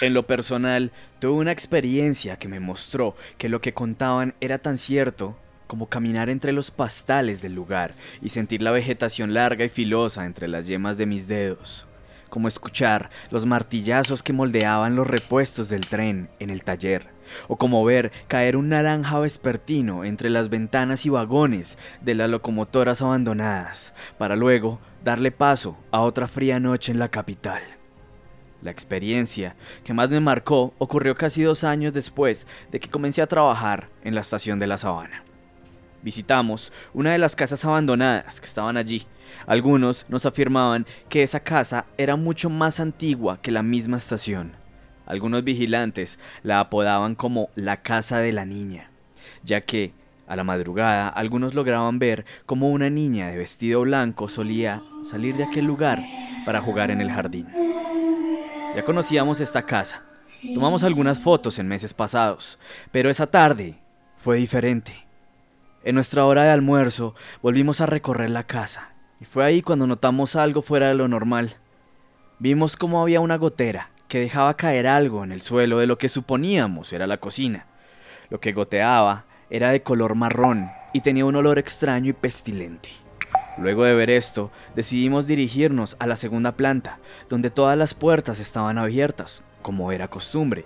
En 0.00 0.14
lo 0.14 0.26
personal, 0.26 0.92
tuve 1.18 1.32
una 1.32 1.52
experiencia 1.52 2.38
que 2.38 2.48
me 2.48 2.60
mostró 2.60 3.16
que 3.36 3.48
lo 3.48 3.60
que 3.60 3.74
contaban 3.74 4.34
era 4.40 4.58
tan 4.58 4.78
cierto 4.78 5.36
como 5.68 5.88
caminar 5.88 6.30
entre 6.30 6.50
los 6.50 6.72
pastales 6.72 7.40
del 7.42 7.54
lugar 7.54 7.94
y 8.20 8.30
sentir 8.30 8.62
la 8.62 8.72
vegetación 8.72 9.34
larga 9.34 9.64
y 9.64 9.68
filosa 9.68 10.26
entre 10.26 10.48
las 10.48 10.66
yemas 10.66 10.96
de 10.96 11.06
mis 11.06 11.28
dedos, 11.28 11.86
como 12.28 12.48
escuchar 12.48 13.10
los 13.30 13.46
martillazos 13.46 14.24
que 14.24 14.32
moldeaban 14.32 14.96
los 14.96 15.06
repuestos 15.06 15.68
del 15.68 15.82
tren 15.82 16.30
en 16.40 16.50
el 16.50 16.64
taller, 16.64 17.06
o 17.46 17.56
como 17.56 17.84
ver 17.84 18.10
caer 18.26 18.56
un 18.56 18.70
naranja 18.70 19.20
vespertino 19.20 20.04
entre 20.04 20.30
las 20.30 20.48
ventanas 20.48 21.04
y 21.04 21.10
vagones 21.10 21.76
de 22.00 22.14
las 22.14 22.30
locomotoras 22.30 23.02
abandonadas, 23.02 23.92
para 24.16 24.36
luego 24.36 24.80
darle 25.04 25.30
paso 25.30 25.76
a 25.90 26.00
otra 26.00 26.28
fría 26.28 26.58
noche 26.58 26.92
en 26.92 26.98
la 26.98 27.10
capital. 27.10 27.60
La 28.62 28.70
experiencia 28.70 29.54
que 29.84 29.92
más 29.92 30.10
me 30.10 30.18
marcó 30.18 30.74
ocurrió 30.78 31.14
casi 31.14 31.42
dos 31.42 31.62
años 31.62 31.92
después 31.92 32.46
de 32.72 32.80
que 32.80 32.90
comencé 32.90 33.22
a 33.22 33.28
trabajar 33.28 33.88
en 34.02 34.14
la 34.16 34.22
estación 34.22 34.58
de 34.58 34.66
la 34.66 34.78
Sabana. 34.78 35.27
Visitamos 36.02 36.72
una 36.94 37.12
de 37.12 37.18
las 37.18 37.34
casas 37.34 37.64
abandonadas 37.64 38.40
que 38.40 38.46
estaban 38.46 38.76
allí. 38.76 39.06
Algunos 39.46 40.04
nos 40.08 40.26
afirmaban 40.26 40.86
que 41.08 41.22
esa 41.22 41.40
casa 41.40 41.86
era 41.96 42.16
mucho 42.16 42.50
más 42.50 42.80
antigua 42.80 43.40
que 43.42 43.50
la 43.50 43.62
misma 43.62 43.96
estación. 43.96 44.52
Algunos 45.06 45.42
vigilantes 45.42 46.18
la 46.42 46.60
apodaban 46.60 47.14
como 47.14 47.48
la 47.54 47.82
casa 47.82 48.18
de 48.18 48.32
la 48.32 48.44
niña, 48.44 48.90
ya 49.42 49.62
que 49.62 49.92
a 50.26 50.36
la 50.36 50.44
madrugada 50.44 51.08
algunos 51.08 51.54
lograban 51.54 51.98
ver 51.98 52.26
cómo 52.44 52.68
una 52.68 52.90
niña 52.90 53.28
de 53.28 53.38
vestido 53.38 53.80
blanco 53.80 54.28
solía 54.28 54.82
salir 55.02 55.34
de 55.36 55.44
aquel 55.44 55.64
lugar 55.64 56.04
para 56.44 56.60
jugar 56.60 56.90
en 56.90 57.00
el 57.00 57.10
jardín. 57.10 57.48
Ya 58.76 58.84
conocíamos 58.84 59.40
esta 59.40 59.62
casa, 59.62 60.02
tomamos 60.54 60.84
algunas 60.84 61.18
fotos 61.18 61.58
en 61.58 61.66
meses 61.66 61.94
pasados, 61.94 62.58
pero 62.92 63.08
esa 63.08 63.26
tarde 63.26 63.78
fue 64.18 64.36
diferente. 64.36 65.07
En 65.84 65.94
nuestra 65.94 66.26
hora 66.26 66.44
de 66.44 66.50
almuerzo 66.50 67.14
volvimos 67.40 67.80
a 67.80 67.86
recorrer 67.86 68.30
la 68.30 68.44
casa, 68.44 68.92
y 69.20 69.24
fue 69.24 69.44
ahí 69.44 69.62
cuando 69.62 69.86
notamos 69.86 70.34
algo 70.34 70.60
fuera 70.60 70.88
de 70.88 70.94
lo 70.94 71.06
normal. 71.06 71.54
Vimos 72.40 72.76
cómo 72.76 73.00
había 73.00 73.20
una 73.20 73.36
gotera 73.36 73.90
que 74.08 74.20
dejaba 74.20 74.56
caer 74.56 74.86
algo 74.86 75.22
en 75.22 75.32
el 75.32 75.42
suelo 75.42 75.78
de 75.78 75.86
lo 75.86 75.98
que 75.98 76.08
suponíamos 76.08 76.92
era 76.92 77.06
la 77.06 77.18
cocina. 77.18 77.66
Lo 78.28 78.40
que 78.40 78.52
goteaba 78.52 79.24
era 79.50 79.70
de 79.70 79.82
color 79.82 80.14
marrón 80.14 80.70
y 80.92 81.00
tenía 81.00 81.24
un 81.24 81.36
olor 81.36 81.58
extraño 81.58 82.10
y 82.10 82.14
pestilente. 82.14 82.90
Luego 83.58 83.84
de 83.84 83.94
ver 83.94 84.10
esto, 84.10 84.50
decidimos 84.74 85.26
dirigirnos 85.26 85.96
a 85.98 86.06
la 86.06 86.16
segunda 86.16 86.52
planta, 86.52 86.98
donde 87.28 87.50
todas 87.50 87.76
las 87.76 87.94
puertas 87.94 88.40
estaban 88.40 88.78
abiertas, 88.78 89.42
como 89.62 89.90
era 89.90 90.08
costumbre. 90.08 90.64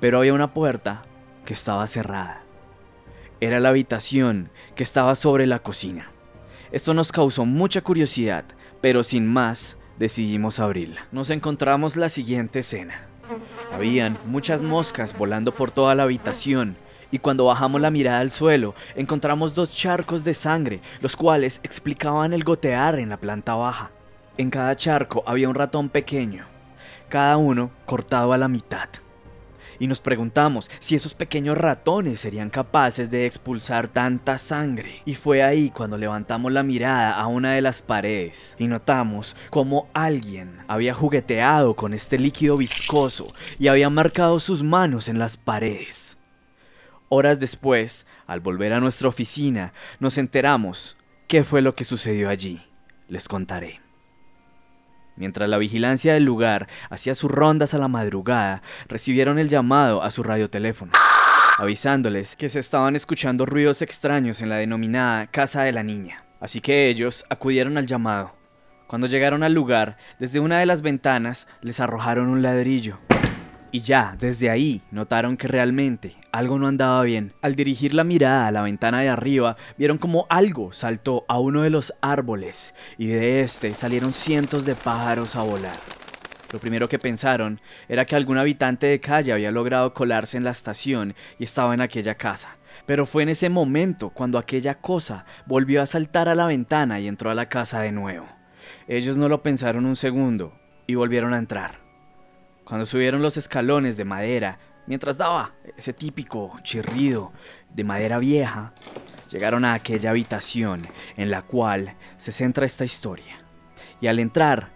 Pero 0.00 0.18
había 0.18 0.32
una 0.32 0.54
puerta 0.54 1.04
que 1.44 1.54
estaba 1.54 1.86
cerrada. 1.86 2.43
Era 3.40 3.60
la 3.60 3.70
habitación 3.70 4.50
que 4.74 4.82
estaba 4.82 5.14
sobre 5.14 5.46
la 5.46 5.58
cocina. 5.58 6.10
Esto 6.72 6.94
nos 6.94 7.12
causó 7.12 7.44
mucha 7.44 7.82
curiosidad, 7.82 8.44
pero 8.80 9.02
sin 9.02 9.26
más 9.26 9.76
decidimos 9.98 10.58
abrirla. 10.58 11.06
Nos 11.12 11.30
encontramos 11.30 11.96
la 11.96 12.08
siguiente 12.08 12.60
escena. 12.60 13.06
Habían 13.74 14.16
muchas 14.26 14.62
moscas 14.62 15.16
volando 15.16 15.52
por 15.52 15.70
toda 15.70 15.94
la 15.94 16.02
habitación 16.02 16.76
y 17.10 17.18
cuando 17.20 17.44
bajamos 17.44 17.80
la 17.80 17.90
mirada 17.90 18.20
al 18.20 18.30
suelo 18.30 18.74
encontramos 18.96 19.54
dos 19.54 19.74
charcos 19.74 20.24
de 20.24 20.34
sangre, 20.34 20.80
los 21.00 21.16
cuales 21.16 21.60
explicaban 21.62 22.32
el 22.32 22.44
gotear 22.44 22.98
en 22.98 23.08
la 23.08 23.18
planta 23.18 23.54
baja. 23.54 23.90
En 24.36 24.50
cada 24.50 24.74
charco 24.76 25.22
había 25.26 25.48
un 25.48 25.54
ratón 25.54 25.88
pequeño, 25.88 26.44
cada 27.08 27.36
uno 27.36 27.70
cortado 27.86 28.32
a 28.32 28.38
la 28.38 28.48
mitad. 28.48 28.88
Y 29.78 29.86
nos 29.86 30.00
preguntamos 30.00 30.70
si 30.80 30.94
esos 30.94 31.14
pequeños 31.14 31.58
ratones 31.58 32.20
serían 32.20 32.50
capaces 32.50 33.10
de 33.10 33.26
expulsar 33.26 33.88
tanta 33.88 34.38
sangre. 34.38 35.02
Y 35.04 35.14
fue 35.14 35.42
ahí 35.42 35.70
cuando 35.70 35.98
levantamos 35.98 36.52
la 36.52 36.62
mirada 36.62 37.14
a 37.14 37.26
una 37.26 37.52
de 37.52 37.60
las 37.60 37.82
paredes 37.82 38.56
y 38.58 38.66
notamos 38.66 39.36
como 39.50 39.88
alguien 39.92 40.58
había 40.68 40.94
jugueteado 40.94 41.74
con 41.74 41.94
este 41.94 42.18
líquido 42.18 42.56
viscoso 42.56 43.32
y 43.58 43.68
había 43.68 43.90
marcado 43.90 44.40
sus 44.40 44.62
manos 44.62 45.08
en 45.08 45.18
las 45.18 45.36
paredes. 45.36 46.16
Horas 47.08 47.38
después, 47.38 48.06
al 48.26 48.40
volver 48.40 48.72
a 48.72 48.80
nuestra 48.80 49.08
oficina, 49.08 49.72
nos 50.00 50.18
enteramos 50.18 50.96
qué 51.28 51.44
fue 51.44 51.62
lo 51.62 51.74
que 51.74 51.84
sucedió 51.84 52.28
allí. 52.28 52.62
Les 53.08 53.28
contaré. 53.28 53.83
Mientras 55.16 55.48
la 55.48 55.58
vigilancia 55.58 56.14
del 56.14 56.24
lugar 56.24 56.68
hacía 56.90 57.14
sus 57.14 57.30
rondas 57.30 57.72
a 57.72 57.78
la 57.78 57.88
madrugada, 57.88 58.62
recibieron 58.88 59.38
el 59.38 59.48
llamado 59.48 60.02
a 60.02 60.10
sus 60.10 60.26
radioteléfonos, 60.26 60.96
avisándoles 61.58 62.34
que 62.34 62.48
se 62.48 62.58
estaban 62.58 62.96
escuchando 62.96 63.46
ruidos 63.46 63.80
extraños 63.80 64.42
en 64.42 64.48
la 64.48 64.56
denominada 64.56 65.28
Casa 65.28 65.62
de 65.62 65.72
la 65.72 65.84
Niña. 65.84 66.24
Así 66.40 66.60
que 66.60 66.88
ellos 66.88 67.24
acudieron 67.30 67.78
al 67.78 67.86
llamado. 67.86 68.34
Cuando 68.88 69.06
llegaron 69.06 69.42
al 69.42 69.54
lugar, 69.54 69.96
desde 70.18 70.40
una 70.40 70.58
de 70.58 70.66
las 70.66 70.82
ventanas 70.82 71.46
les 71.62 71.80
arrojaron 71.80 72.28
un 72.28 72.42
ladrillo. 72.42 72.98
Y 73.74 73.80
ya, 73.80 74.16
desde 74.20 74.50
ahí, 74.50 74.82
notaron 74.92 75.36
que 75.36 75.48
realmente 75.48 76.14
algo 76.30 76.60
no 76.60 76.68
andaba 76.68 77.02
bien. 77.02 77.32
Al 77.42 77.56
dirigir 77.56 77.92
la 77.92 78.04
mirada 78.04 78.46
a 78.46 78.52
la 78.52 78.62
ventana 78.62 79.00
de 79.00 79.08
arriba, 79.08 79.56
vieron 79.76 79.98
como 79.98 80.28
algo 80.30 80.72
saltó 80.72 81.24
a 81.26 81.40
uno 81.40 81.62
de 81.62 81.70
los 81.70 81.92
árboles 82.00 82.72
y 82.98 83.08
de 83.08 83.40
este 83.40 83.74
salieron 83.74 84.12
cientos 84.12 84.64
de 84.64 84.76
pájaros 84.76 85.34
a 85.34 85.42
volar. 85.42 85.74
Lo 86.52 86.60
primero 86.60 86.88
que 86.88 87.00
pensaron 87.00 87.60
era 87.88 88.04
que 88.04 88.14
algún 88.14 88.38
habitante 88.38 88.86
de 88.86 89.00
calle 89.00 89.32
había 89.32 89.50
logrado 89.50 89.92
colarse 89.92 90.36
en 90.36 90.44
la 90.44 90.52
estación 90.52 91.16
y 91.40 91.42
estaba 91.42 91.74
en 91.74 91.80
aquella 91.80 92.14
casa. 92.14 92.58
Pero 92.86 93.06
fue 93.06 93.24
en 93.24 93.30
ese 93.30 93.48
momento 93.48 94.10
cuando 94.10 94.38
aquella 94.38 94.76
cosa 94.76 95.24
volvió 95.46 95.82
a 95.82 95.86
saltar 95.86 96.28
a 96.28 96.36
la 96.36 96.46
ventana 96.46 97.00
y 97.00 97.08
entró 97.08 97.28
a 97.28 97.34
la 97.34 97.48
casa 97.48 97.80
de 97.80 97.90
nuevo. 97.90 98.26
Ellos 98.86 99.16
no 99.16 99.28
lo 99.28 99.42
pensaron 99.42 99.84
un 99.84 99.96
segundo 99.96 100.56
y 100.86 100.94
volvieron 100.94 101.34
a 101.34 101.38
entrar. 101.38 101.83
Cuando 102.64 102.86
subieron 102.86 103.20
los 103.20 103.36
escalones 103.36 103.98
de 103.98 104.06
madera, 104.06 104.58
mientras 104.86 105.18
daba 105.18 105.52
ese 105.76 105.92
típico 105.92 106.56
chirrido 106.62 107.30
de 107.74 107.84
madera 107.84 108.18
vieja, 108.18 108.72
llegaron 109.30 109.66
a 109.66 109.74
aquella 109.74 110.10
habitación 110.10 110.80
en 111.18 111.30
la 111.30 111.42
cual 111.42 111.94
se 112.16 112.32
centra 112.32 112.64
esta 112.64 112.86
historia. 112.86 113.44
Y 114.00 114.06
al 114.06 114.18
entrar, 114.18 114.70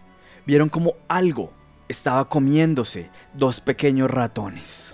vieron 0.45 0.68
como 0.68 0.97
algo 1.09 1.54
estaba 1.88 2.28
comiéndose 2.28 3.11
dos 3.33 3.62
pequeños 3.62 4.11
ratones. 4.11 4.92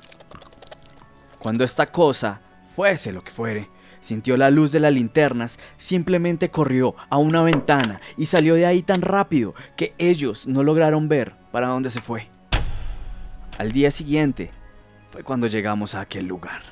Cuando 1.43 1.65
esta 1.65 1.91
cosa, 1.91 2.43
fuese 2.77 3.13
lo 3.13 3.25
que 3.25 3.33
fuere, 3.33 3.71
sintió 4.01 4.37
la 4.37 4.51
luz 4.51 4.71
de 4.71 4.79
las 4.79 4.93
linternas, 4.93 5.59
simplemente 5.77 6.51
corrió 6.51 6.95
a 7.11 7.19
una 7.19 7.43
ventana 7.43 8.01
y 8.17 8.27
salió 8.27 8.55
de 8.55 8.67
ahí 8.67 8.83
tan 8.83 9.03
rápido 9.03 9.55
que 9.75 9.95
ellos 9.99 10.47
no 10.47 10.63
lograron 10.63 11.09
ver 11.09 11.35
para 11.51 11.69
dónde 11.69 11.91
se 11.91 12.01
fue. 12.01 12.34
Al 13.57 13.71
día 13.71 13.93
siguiente 13.93 14.51
fue 15.11 15.23
cuando 15.23 15.47
llegamos 15.47 15.95
a 15.95 16.01
aquel 16.01 16.27
lugar. 16.27 16.63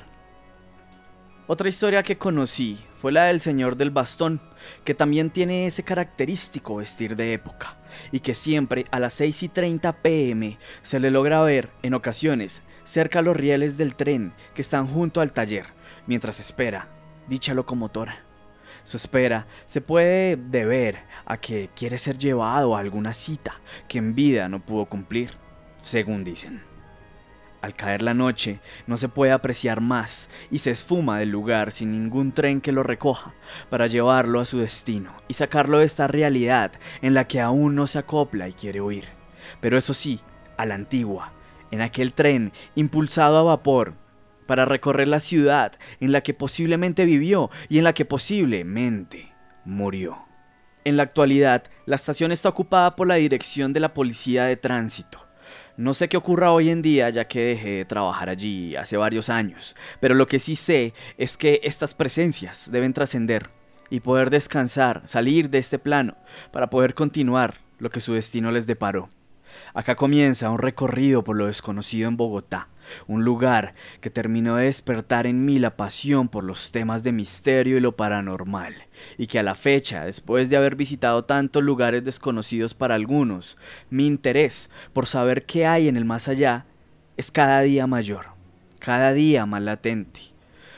Otra 1.47 1.69
historia 1.69 2.03
que 2.03 2.17
conocí 2.17 2.77
fue 2.97 3.13
la 3.13 3.25
del 3.25 3.39
señor 3.39 3.77
del 3.77 3.89
bastón, 3.89 4.41
que 4.83 4.93
también 4.93 5.29
tiene 5.29 5.65
ese 5.65 5.83
característico 5.83 6.75
vestir 6.75 7.15
de 7.15 7.31
época, 7.31 7.77
y 8.11 8.19
que 8.19 8.35
siempre 8.35 8.83
a 8.91 8.99
las 8.99 9.13
6 9.13 9.43
y 9.43 9.49
30 9.49 10.01
pm 10.01 10.57
se 10.81 10.99
le 10.99 11.09
logra 11.09 11.41
ver 11.41 11.71
en 11.83 11.93
ocasiones 11.93 12.63
cerca 12.83 13.19
a 13.19 13.21
los 13.21 13.37
rieles 13.37 13.77
del 13.77 13.95
tren 13.95 14.33
que 14.53 14.61
están 14.61 14.85
junto 14.85 15.21
al 15.21 15.31
taller, 15.31 15.67
mientras 16.05 16.41
espera 16.41 16.89
dicha 17.29 17.53
locomotora. 17.53 18.25
Su 18.83 18.97
espera 18.97 19.47
se 19.67 19.79
puede 19.79 20.35
deber 20.35 20.99
a 21.25 21.37
que 21.37 21.69
quiere 21.73 21.97
ser 21.97 22.17
llevado 22.17 22.75
a 22.75 22.79
alguna 22.79 23.13
cita 23.13 23.61
que 23.87 23.99
en 23.99 24.15
vida 24.15 24.49
no 24.49 24.65
pudo 24.65 24.85
cumplir, 24.87 25.31
según 25.81 26.25
dicen. 26.25 26.72
Al 27.63 27.75
caer 27.75 28.01
la 28.01 28.13
noche, 28.13 28.59
no 28.87 28.97
se 28.97 29.07
puede 29.07 29.31
apreciar 29.31 29.79
más 29.79 30.27
y 30.51 30.59
se 30.59 30.71
esfuma 30.71 31.19
del 31.19 31.29
lugar 31.29 31.71
sin 31.71 31.91
ningún 31.91 32.33
tren 32.33 32.59
que 32.59 32.73
lo 32.73 32.83
recoja 32.83 33.33
para 33.69 33.87
llevarlo 33.87 34.41
a 34.41 34.45
su 34.45 34.59
destino 34.59 35.15
y 35.29 35.35
sacarlo 35.35 35.79
de 35.79 35.85
esta 35.85 36.09
realidad 36.09 36.73
en 37.01 37.13
la 37.13 37.25
que 37.25 37.39
aún 37.39 37.73
no 37.73 37.87
se 37.87 37.99
acopla 37.99 38.49
y 38.49 38.53
quiere 38.53 38.81
huir. 38.81 39.05
Pero 39.61 39.77
eso 39.77 39.93
sí, 39.93 40.19
a 40.57 40.65
la 40.65 40.75
antigua, 40.75 41.31
en 41.71 41.79
aquel 41.79 42.11
tren 42.11 42.51
impulsado 42.75 43.37
a 43.37 43.43
vapor 43.43 43.93
para 44.45 44.65
recorrer 44.65 45.07
la 45.07 45.21
ciudad 45.21 45.71
en 46.01 46.11
la 46.11 46.19
que 46.19 46.33
posiblemente 46.33 47.05
vivió 47.05 47.49
y 47.69 47.77
en 47.77 47.85
la 47.85 47.93
que 47.93 48.03
posiblemente 48.03 49.31
murió. 49.63 50.17
En 50.83 50.97
la 50.97 51.03
actualidad, 51.03 51.63
la 51.85 51.95
estación 51.95 52.33
está 52.33 52.49
ocupada 52.49 52.97
por 52.97 53.07
la 53.07 53.15
Dirección 53.15 53.71
de 53.71 53.79
la 53.79 53.93
Policía 53.93 54.43
de 54.43 54.57
Tránsito 54.57 55.32
no 55.77 55.93
sé 55.93 56.07
qué 56.07 56.17
ocurra 56.17 56.51
hoy 56.51 56.69
en 56.69 56.81
día 56.81 57.09
ya 57.09 57.27
que 57.27 57.41
dejé 57.41 57.69
de 57.69 57.85
trabajar 57.85 58.29
allí 58.29 58.75
hace 58.75 58.97
varios 58.97 59.29
años, 59.29 59.75
pero 59.99 60.13
lo 60.13 60.27
que 60.27 60.39
sí 60.39 60.55
sé 60.55 60.93
es 61.17 61.37
que 61.37 61.61
estas 61.63 61.95
presencias 61.95 62.71
deben 62.71 62.93
trascender 62.93 63.49
y 63.89 63.99
poder 63.99 64.29
descansar, 64.29 65.01
salir 65.05 65.49
de 65.49 65.57
este 65.57 65.79
plano, 65.79 66.15
para 66.51 66.69
poder 66.69 66.93
continuar 66.93 67.55
lo 67.79 67.89
que 67.89 67.99
su 67.99 68.13
destino 68.13 68.51
les 68.51 68.67
deparó. 68.67 69.09
Acá 69.73 69.95
comienza 69.95 70.49
un 70.49 70.59
recorrido 70.59 71.23
por 71.23 71.35
lo 71.35 71.47
desconocido 71.47 72.07
en 72.07 72.17
Bogotá, 72.17 72.69
un 73.07 73.23
lugar 73.23 73.73
que 74.01 74.09
terminó 74.09 74.55
de 74.55 74.65
despertar 74.65 75.27
en 75.27 75.45
mí 75.45 75.59
la 75.59 75.75
pasión 75.75 76.29
por 76.29 76.43
los 76.43 76.71
temas 76.71 77.03
de 77.03 77.11
misterio 77.11 77.77
y 77.77 77.81
lo 77.81 77.95
paranormal, 77.95 78.73
y 79.17 79.27
que 79.27 79.39
a 79.39 79.43
la 79.43 79.55
fecha, 79.55 80.05
después 80.05 80.49
de 80.49 80.57
haber 80.57 80.75
visitado 80.75 81.25
tantos 81.25 81.63
lugares 81.63 82.03
desconocidos 82.03 82.73
para 82.73 82.95
algunos, 82.95 83.57
mi 83.89 84.07
interés 84.07 84.69
por 84.93 85.05
saber 85.05 85.45
qué 85.45 85.65
hay 85.65 85.87
en 85.87 85.97
el 85.97 86.05
más 86.05 86.27
allá 86.27 86.65
es 87.17 87.31
cada 87.31 87.61
día 87.61 87.87
mayor, 87.87 88.27
cada 88.79 89.13
día 89.13 89.45
más 89.45 89.61
latente. 89.61 90.21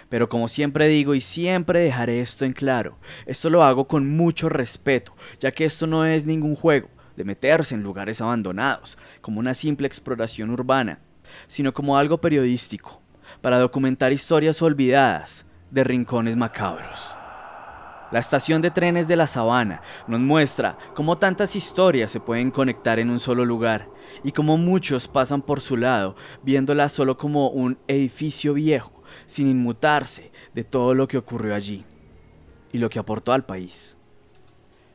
Pero 0.10 0.30
como 0.30 0.48
siempre 0.48 0.88
digo 0.88 1.16
y 1.16 1.22
siempre 1.22 1.80
dejaré 1.80 2.22
esto 2.22 2.46
en 2.46 2.54
claro, 2.54 2.98
esto 3.26 3.50
lo 3.50 3.64
hago 3.64 3.88
con 3.88 4.08
mucho 4.08 4.50
respeto, 4.50 5.16
ya 5.40 5.52
que 5.52 5.66
esto 5.66 5.88
no 5.88 6.06
es 6.06 6.26
ningún 6.26 6.56
juego 6.56 6.90
de 7.16 7.24
meterse 7.24 7.76
en 7.76 7.84
lugares 7.84 8.22
abandonados, 8.22 8.98
como 9.22 9.40
una 9.40 9.54
simple 9.54 9.88
exploración 9.88 10.50
urbana, 10.50 11.00
sino 11.48 11.74
como 11.74 11.98
algo 11.98 12.20
periodístico, 12.20 13.02
para 13.42 13.60
documentar 13.60 14.14
historias 14.14 14.62
olvidadas 14.62 15.46
de 15.72 15.84
rincones 15.84 16.36
macabros. 16.36 17.16
La 18.12 18.20
estación 18.20 18.62
de 18.62 18.72
trenes 18.72 19.08
de 19.08 19.16
la 19.16 19.28
sabana 19.28 19.82
nos 20.08 20.20
muestra 20.20 20.78
cómo 20.94 21.18
tantas 21.18 21.56
historias 21.56 22.12
se 22.12 22.20
pueden 22.20 22.52
conectar 22.52 23.00
en 23.00 23.10
un 23.10 23.20
solo 23.20 23.46
lugar 23.46 23.90
y 24.24 24.32
cómo 24.32 24.58
muchos 24.58 25.08
pasan 25.08 25.42
por 25.42 25.60
su 25.60 25.76
lado 25.76 26.16
viéndola 26.44 26.88
solo 26.88 27.18
como 27.18 27.50
un 27.50 27.78
edificio 27.88 28.54
viejo, 28.54 29.04
sin 29.26 29.48
inmutarse 29.48 30.32
de 30.54 30.64
todo 30.64 30.94
lo 30.94 31.08
que 31.08 31.18
ocurrió 31.18 31.56
allí 31.56 31.84
y 32.72 32.78
lo 32.78 32.90
que 32.90 33.00
aportó 33.00 33.34
al 33.34 33.46
país. 33.46 33.98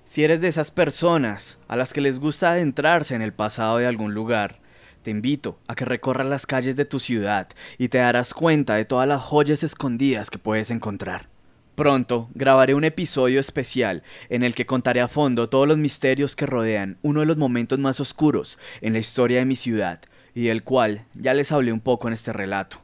Si 0.05 0.25
eres 0.25 0.41
de 0.41 0.49
esas 0.49 0.71
personas 0.71 1.61
a 1.69 1.77
las 1.77 1.93
que 1.93 2.01
les 2.01 2.21
gusta 2.21 2.53
adentrarse 2.53 3.15
en 3.15 3.23
el 3.23 3.33
pasado 3.33 3.79
de 3.79 3.87
algún 3.87 4.15
lugar, 4.15 4.61
te 5.03 5.11
invito 5.11 5.59
a 5.67 5.75
que 5.75 5.85
recorras 5.85 6.27
las 6.27 6.47
calles 6.47 6.77
de 6.77 6.85
tu 6.85 6.99
ciudad 6.99 7.49
y 7.79 7.89
te 7.89 7.99
darás 7.99 8.35
cuenta 8.35 8.75
de 8.75 8.85
todas 8.85 9.09
las 9.09 9.23
joyas 9.23 9.63
escondidas 9.63 10.31
que 10.31 10.39
puedes 10.39 10.71
encontrar. 10.71 11.29
Pronto 11.75 12.29
grabaré 12.35 12.75
un 12.75 12.85
episodio 12.85 13.41
especial 13.41 14.03
en 14.29 14.43
el 14.43 14.55
que 14.55 14.67
contaré 14.67 15.01
a 15.01 15.09
fondo 15.09 15.49
todos 15.49 15.67
los 15.67 15.79
misterios 15.79 16.37
que 16.37 16.45
rodean 16.47 16.99
uno 17.03 17.21
de 17.21 17.27
los 17.27 17.39
momentos 17.39 17.79
más 17.79 18.01
oscuros 18.01 18.59
en 18.83 18.93
la 18.93 18.99
historia 18.99 19.39
de 19.39 19.47
mi 19.47 19.57
ciudad 19.57 20.01
y 20.35 20.45
del 20.45 20.63
cual 20.63 21.07
ya 21.15 21.33
les 21.33 21.53
hablé 21.53 21.73
un 21.73 21.81
poco 21.81 22.09
en 22.09 22.15
este 22.15 22.33
relato. 22.33 22.83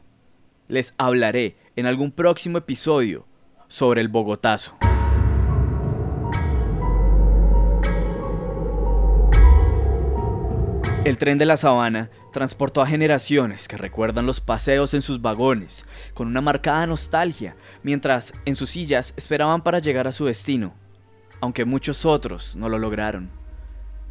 Les 0.69 0.95
hablaré 0.97 1.57
en 1.77 1.87
algún 1.87 2.11
próximo 2.11 2.59
episodio 2.59 3.27
sobre 3.69 4.01
el 4.01 4.09
Bogotazo. 4.09 4.77
El 11.07 11.19
tren 11.19 11.39
de 11.39 11.47
la 11.47 11.57
sabana 11.57 12.11
transportó 12.33 12.83
a 12.83 12.87
generaciones 12.89 13.69
que 13.69 13.77
recuerdan 13.77 14.27
los 14.27 14.41
paseos 14.41 14.93
en 14.93 15.03
sus 15.03 15.23
vagones 15.23 15.87
con 16.15 16.27
una 16.27 16.41
marcada 16.41 16.85
nostalgia, 16.85 17.55
mientras 17.85 18.35
en 18.45 18.57
sus 18.57 18.71
sillas 18.71 19.15
esperaban 19.17 19.63
para 19.63 19.79
llegar 19.79 20.09
a 20.09 20.13
su 20.13 20.25
destino, 20.25 20.75
aunque 21.41 21.65
muchos 21.65 22.05
otros 22.05 22.57
no 22.57 22.69
lo 22.69 22.81
lograron. 22.81 23.31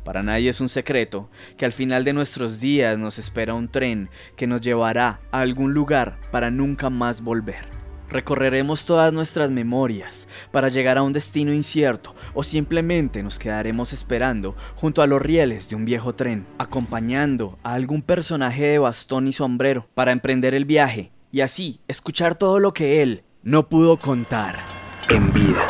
Para 0.05 0.23
nadie 0.23 0.49
es 0.49 0.61
un 0.61 0.69
secreto 0.69 1.29
que 1.57 1.65
al 1.65 1.73
final 1.73 2.05
de 2.05 2.13
nuestros 2.13 2.61
días 2.61 2.97
nos 2.97 3.19
espera 3.19 3.55
un 3.55 3.67
tren 3.67 4.09
que 4.37 4.47
nos 4.47 4.61
llevará 4.61 5.19
a 5.33 5.41
algún 5.41 5.73
lugar 5.73 6.17
para 6.31 6.49
nunca 6.49 6.89
más 6.89 7.19
volver. 7.19 7.74
Recorreremos 8.09 8.85
todas 8.85 9.11
nuestras 9.11 9.51
memorias 9.51 10.27
para 10.51 10.69
llegar 10.69 10.97
a 10.97 11.03
un 11.03 11.13
destino 11.13 11.53
incierto 11.53 12.15
o 12.33 12.43
simplemente 12.43 13.23
nos 13.23 13.39
quedaremos 13.39 13.93
esperando 13.93 14.55
junto 14.75 15.01
a 15.01 15.07
los 15.07 15.21
rieles 15.21 15.69
de 15.69 15.75
un 15.75 15.85
viejo 15.85 16.13
tren, 16.15 16.45
acompañando 16.57 17.57
a 17.63 17.73
algún 17.73 18.01
personaje 18.01 18.63
de 18.63 18.79
bastón 18.79 19.27
y 19.27 19.33
sombrero 19.33 19.87
para 19.93 20.11
emprender 20.11 20.53
el 20.53 20.65
viaje 20.65 21.11
y 21.31 21.41
así 21.41 21.81
escuchar 21.87 22.35
todo 22.35 22.59
lo 22.59 22.73
que 22.73 23.01
él 23.01 23.23
no 23.43 23.69
pudo 23.69 23.97
contar 23.97 24.59
en 25.09 25.33
vida. 25.33 25.67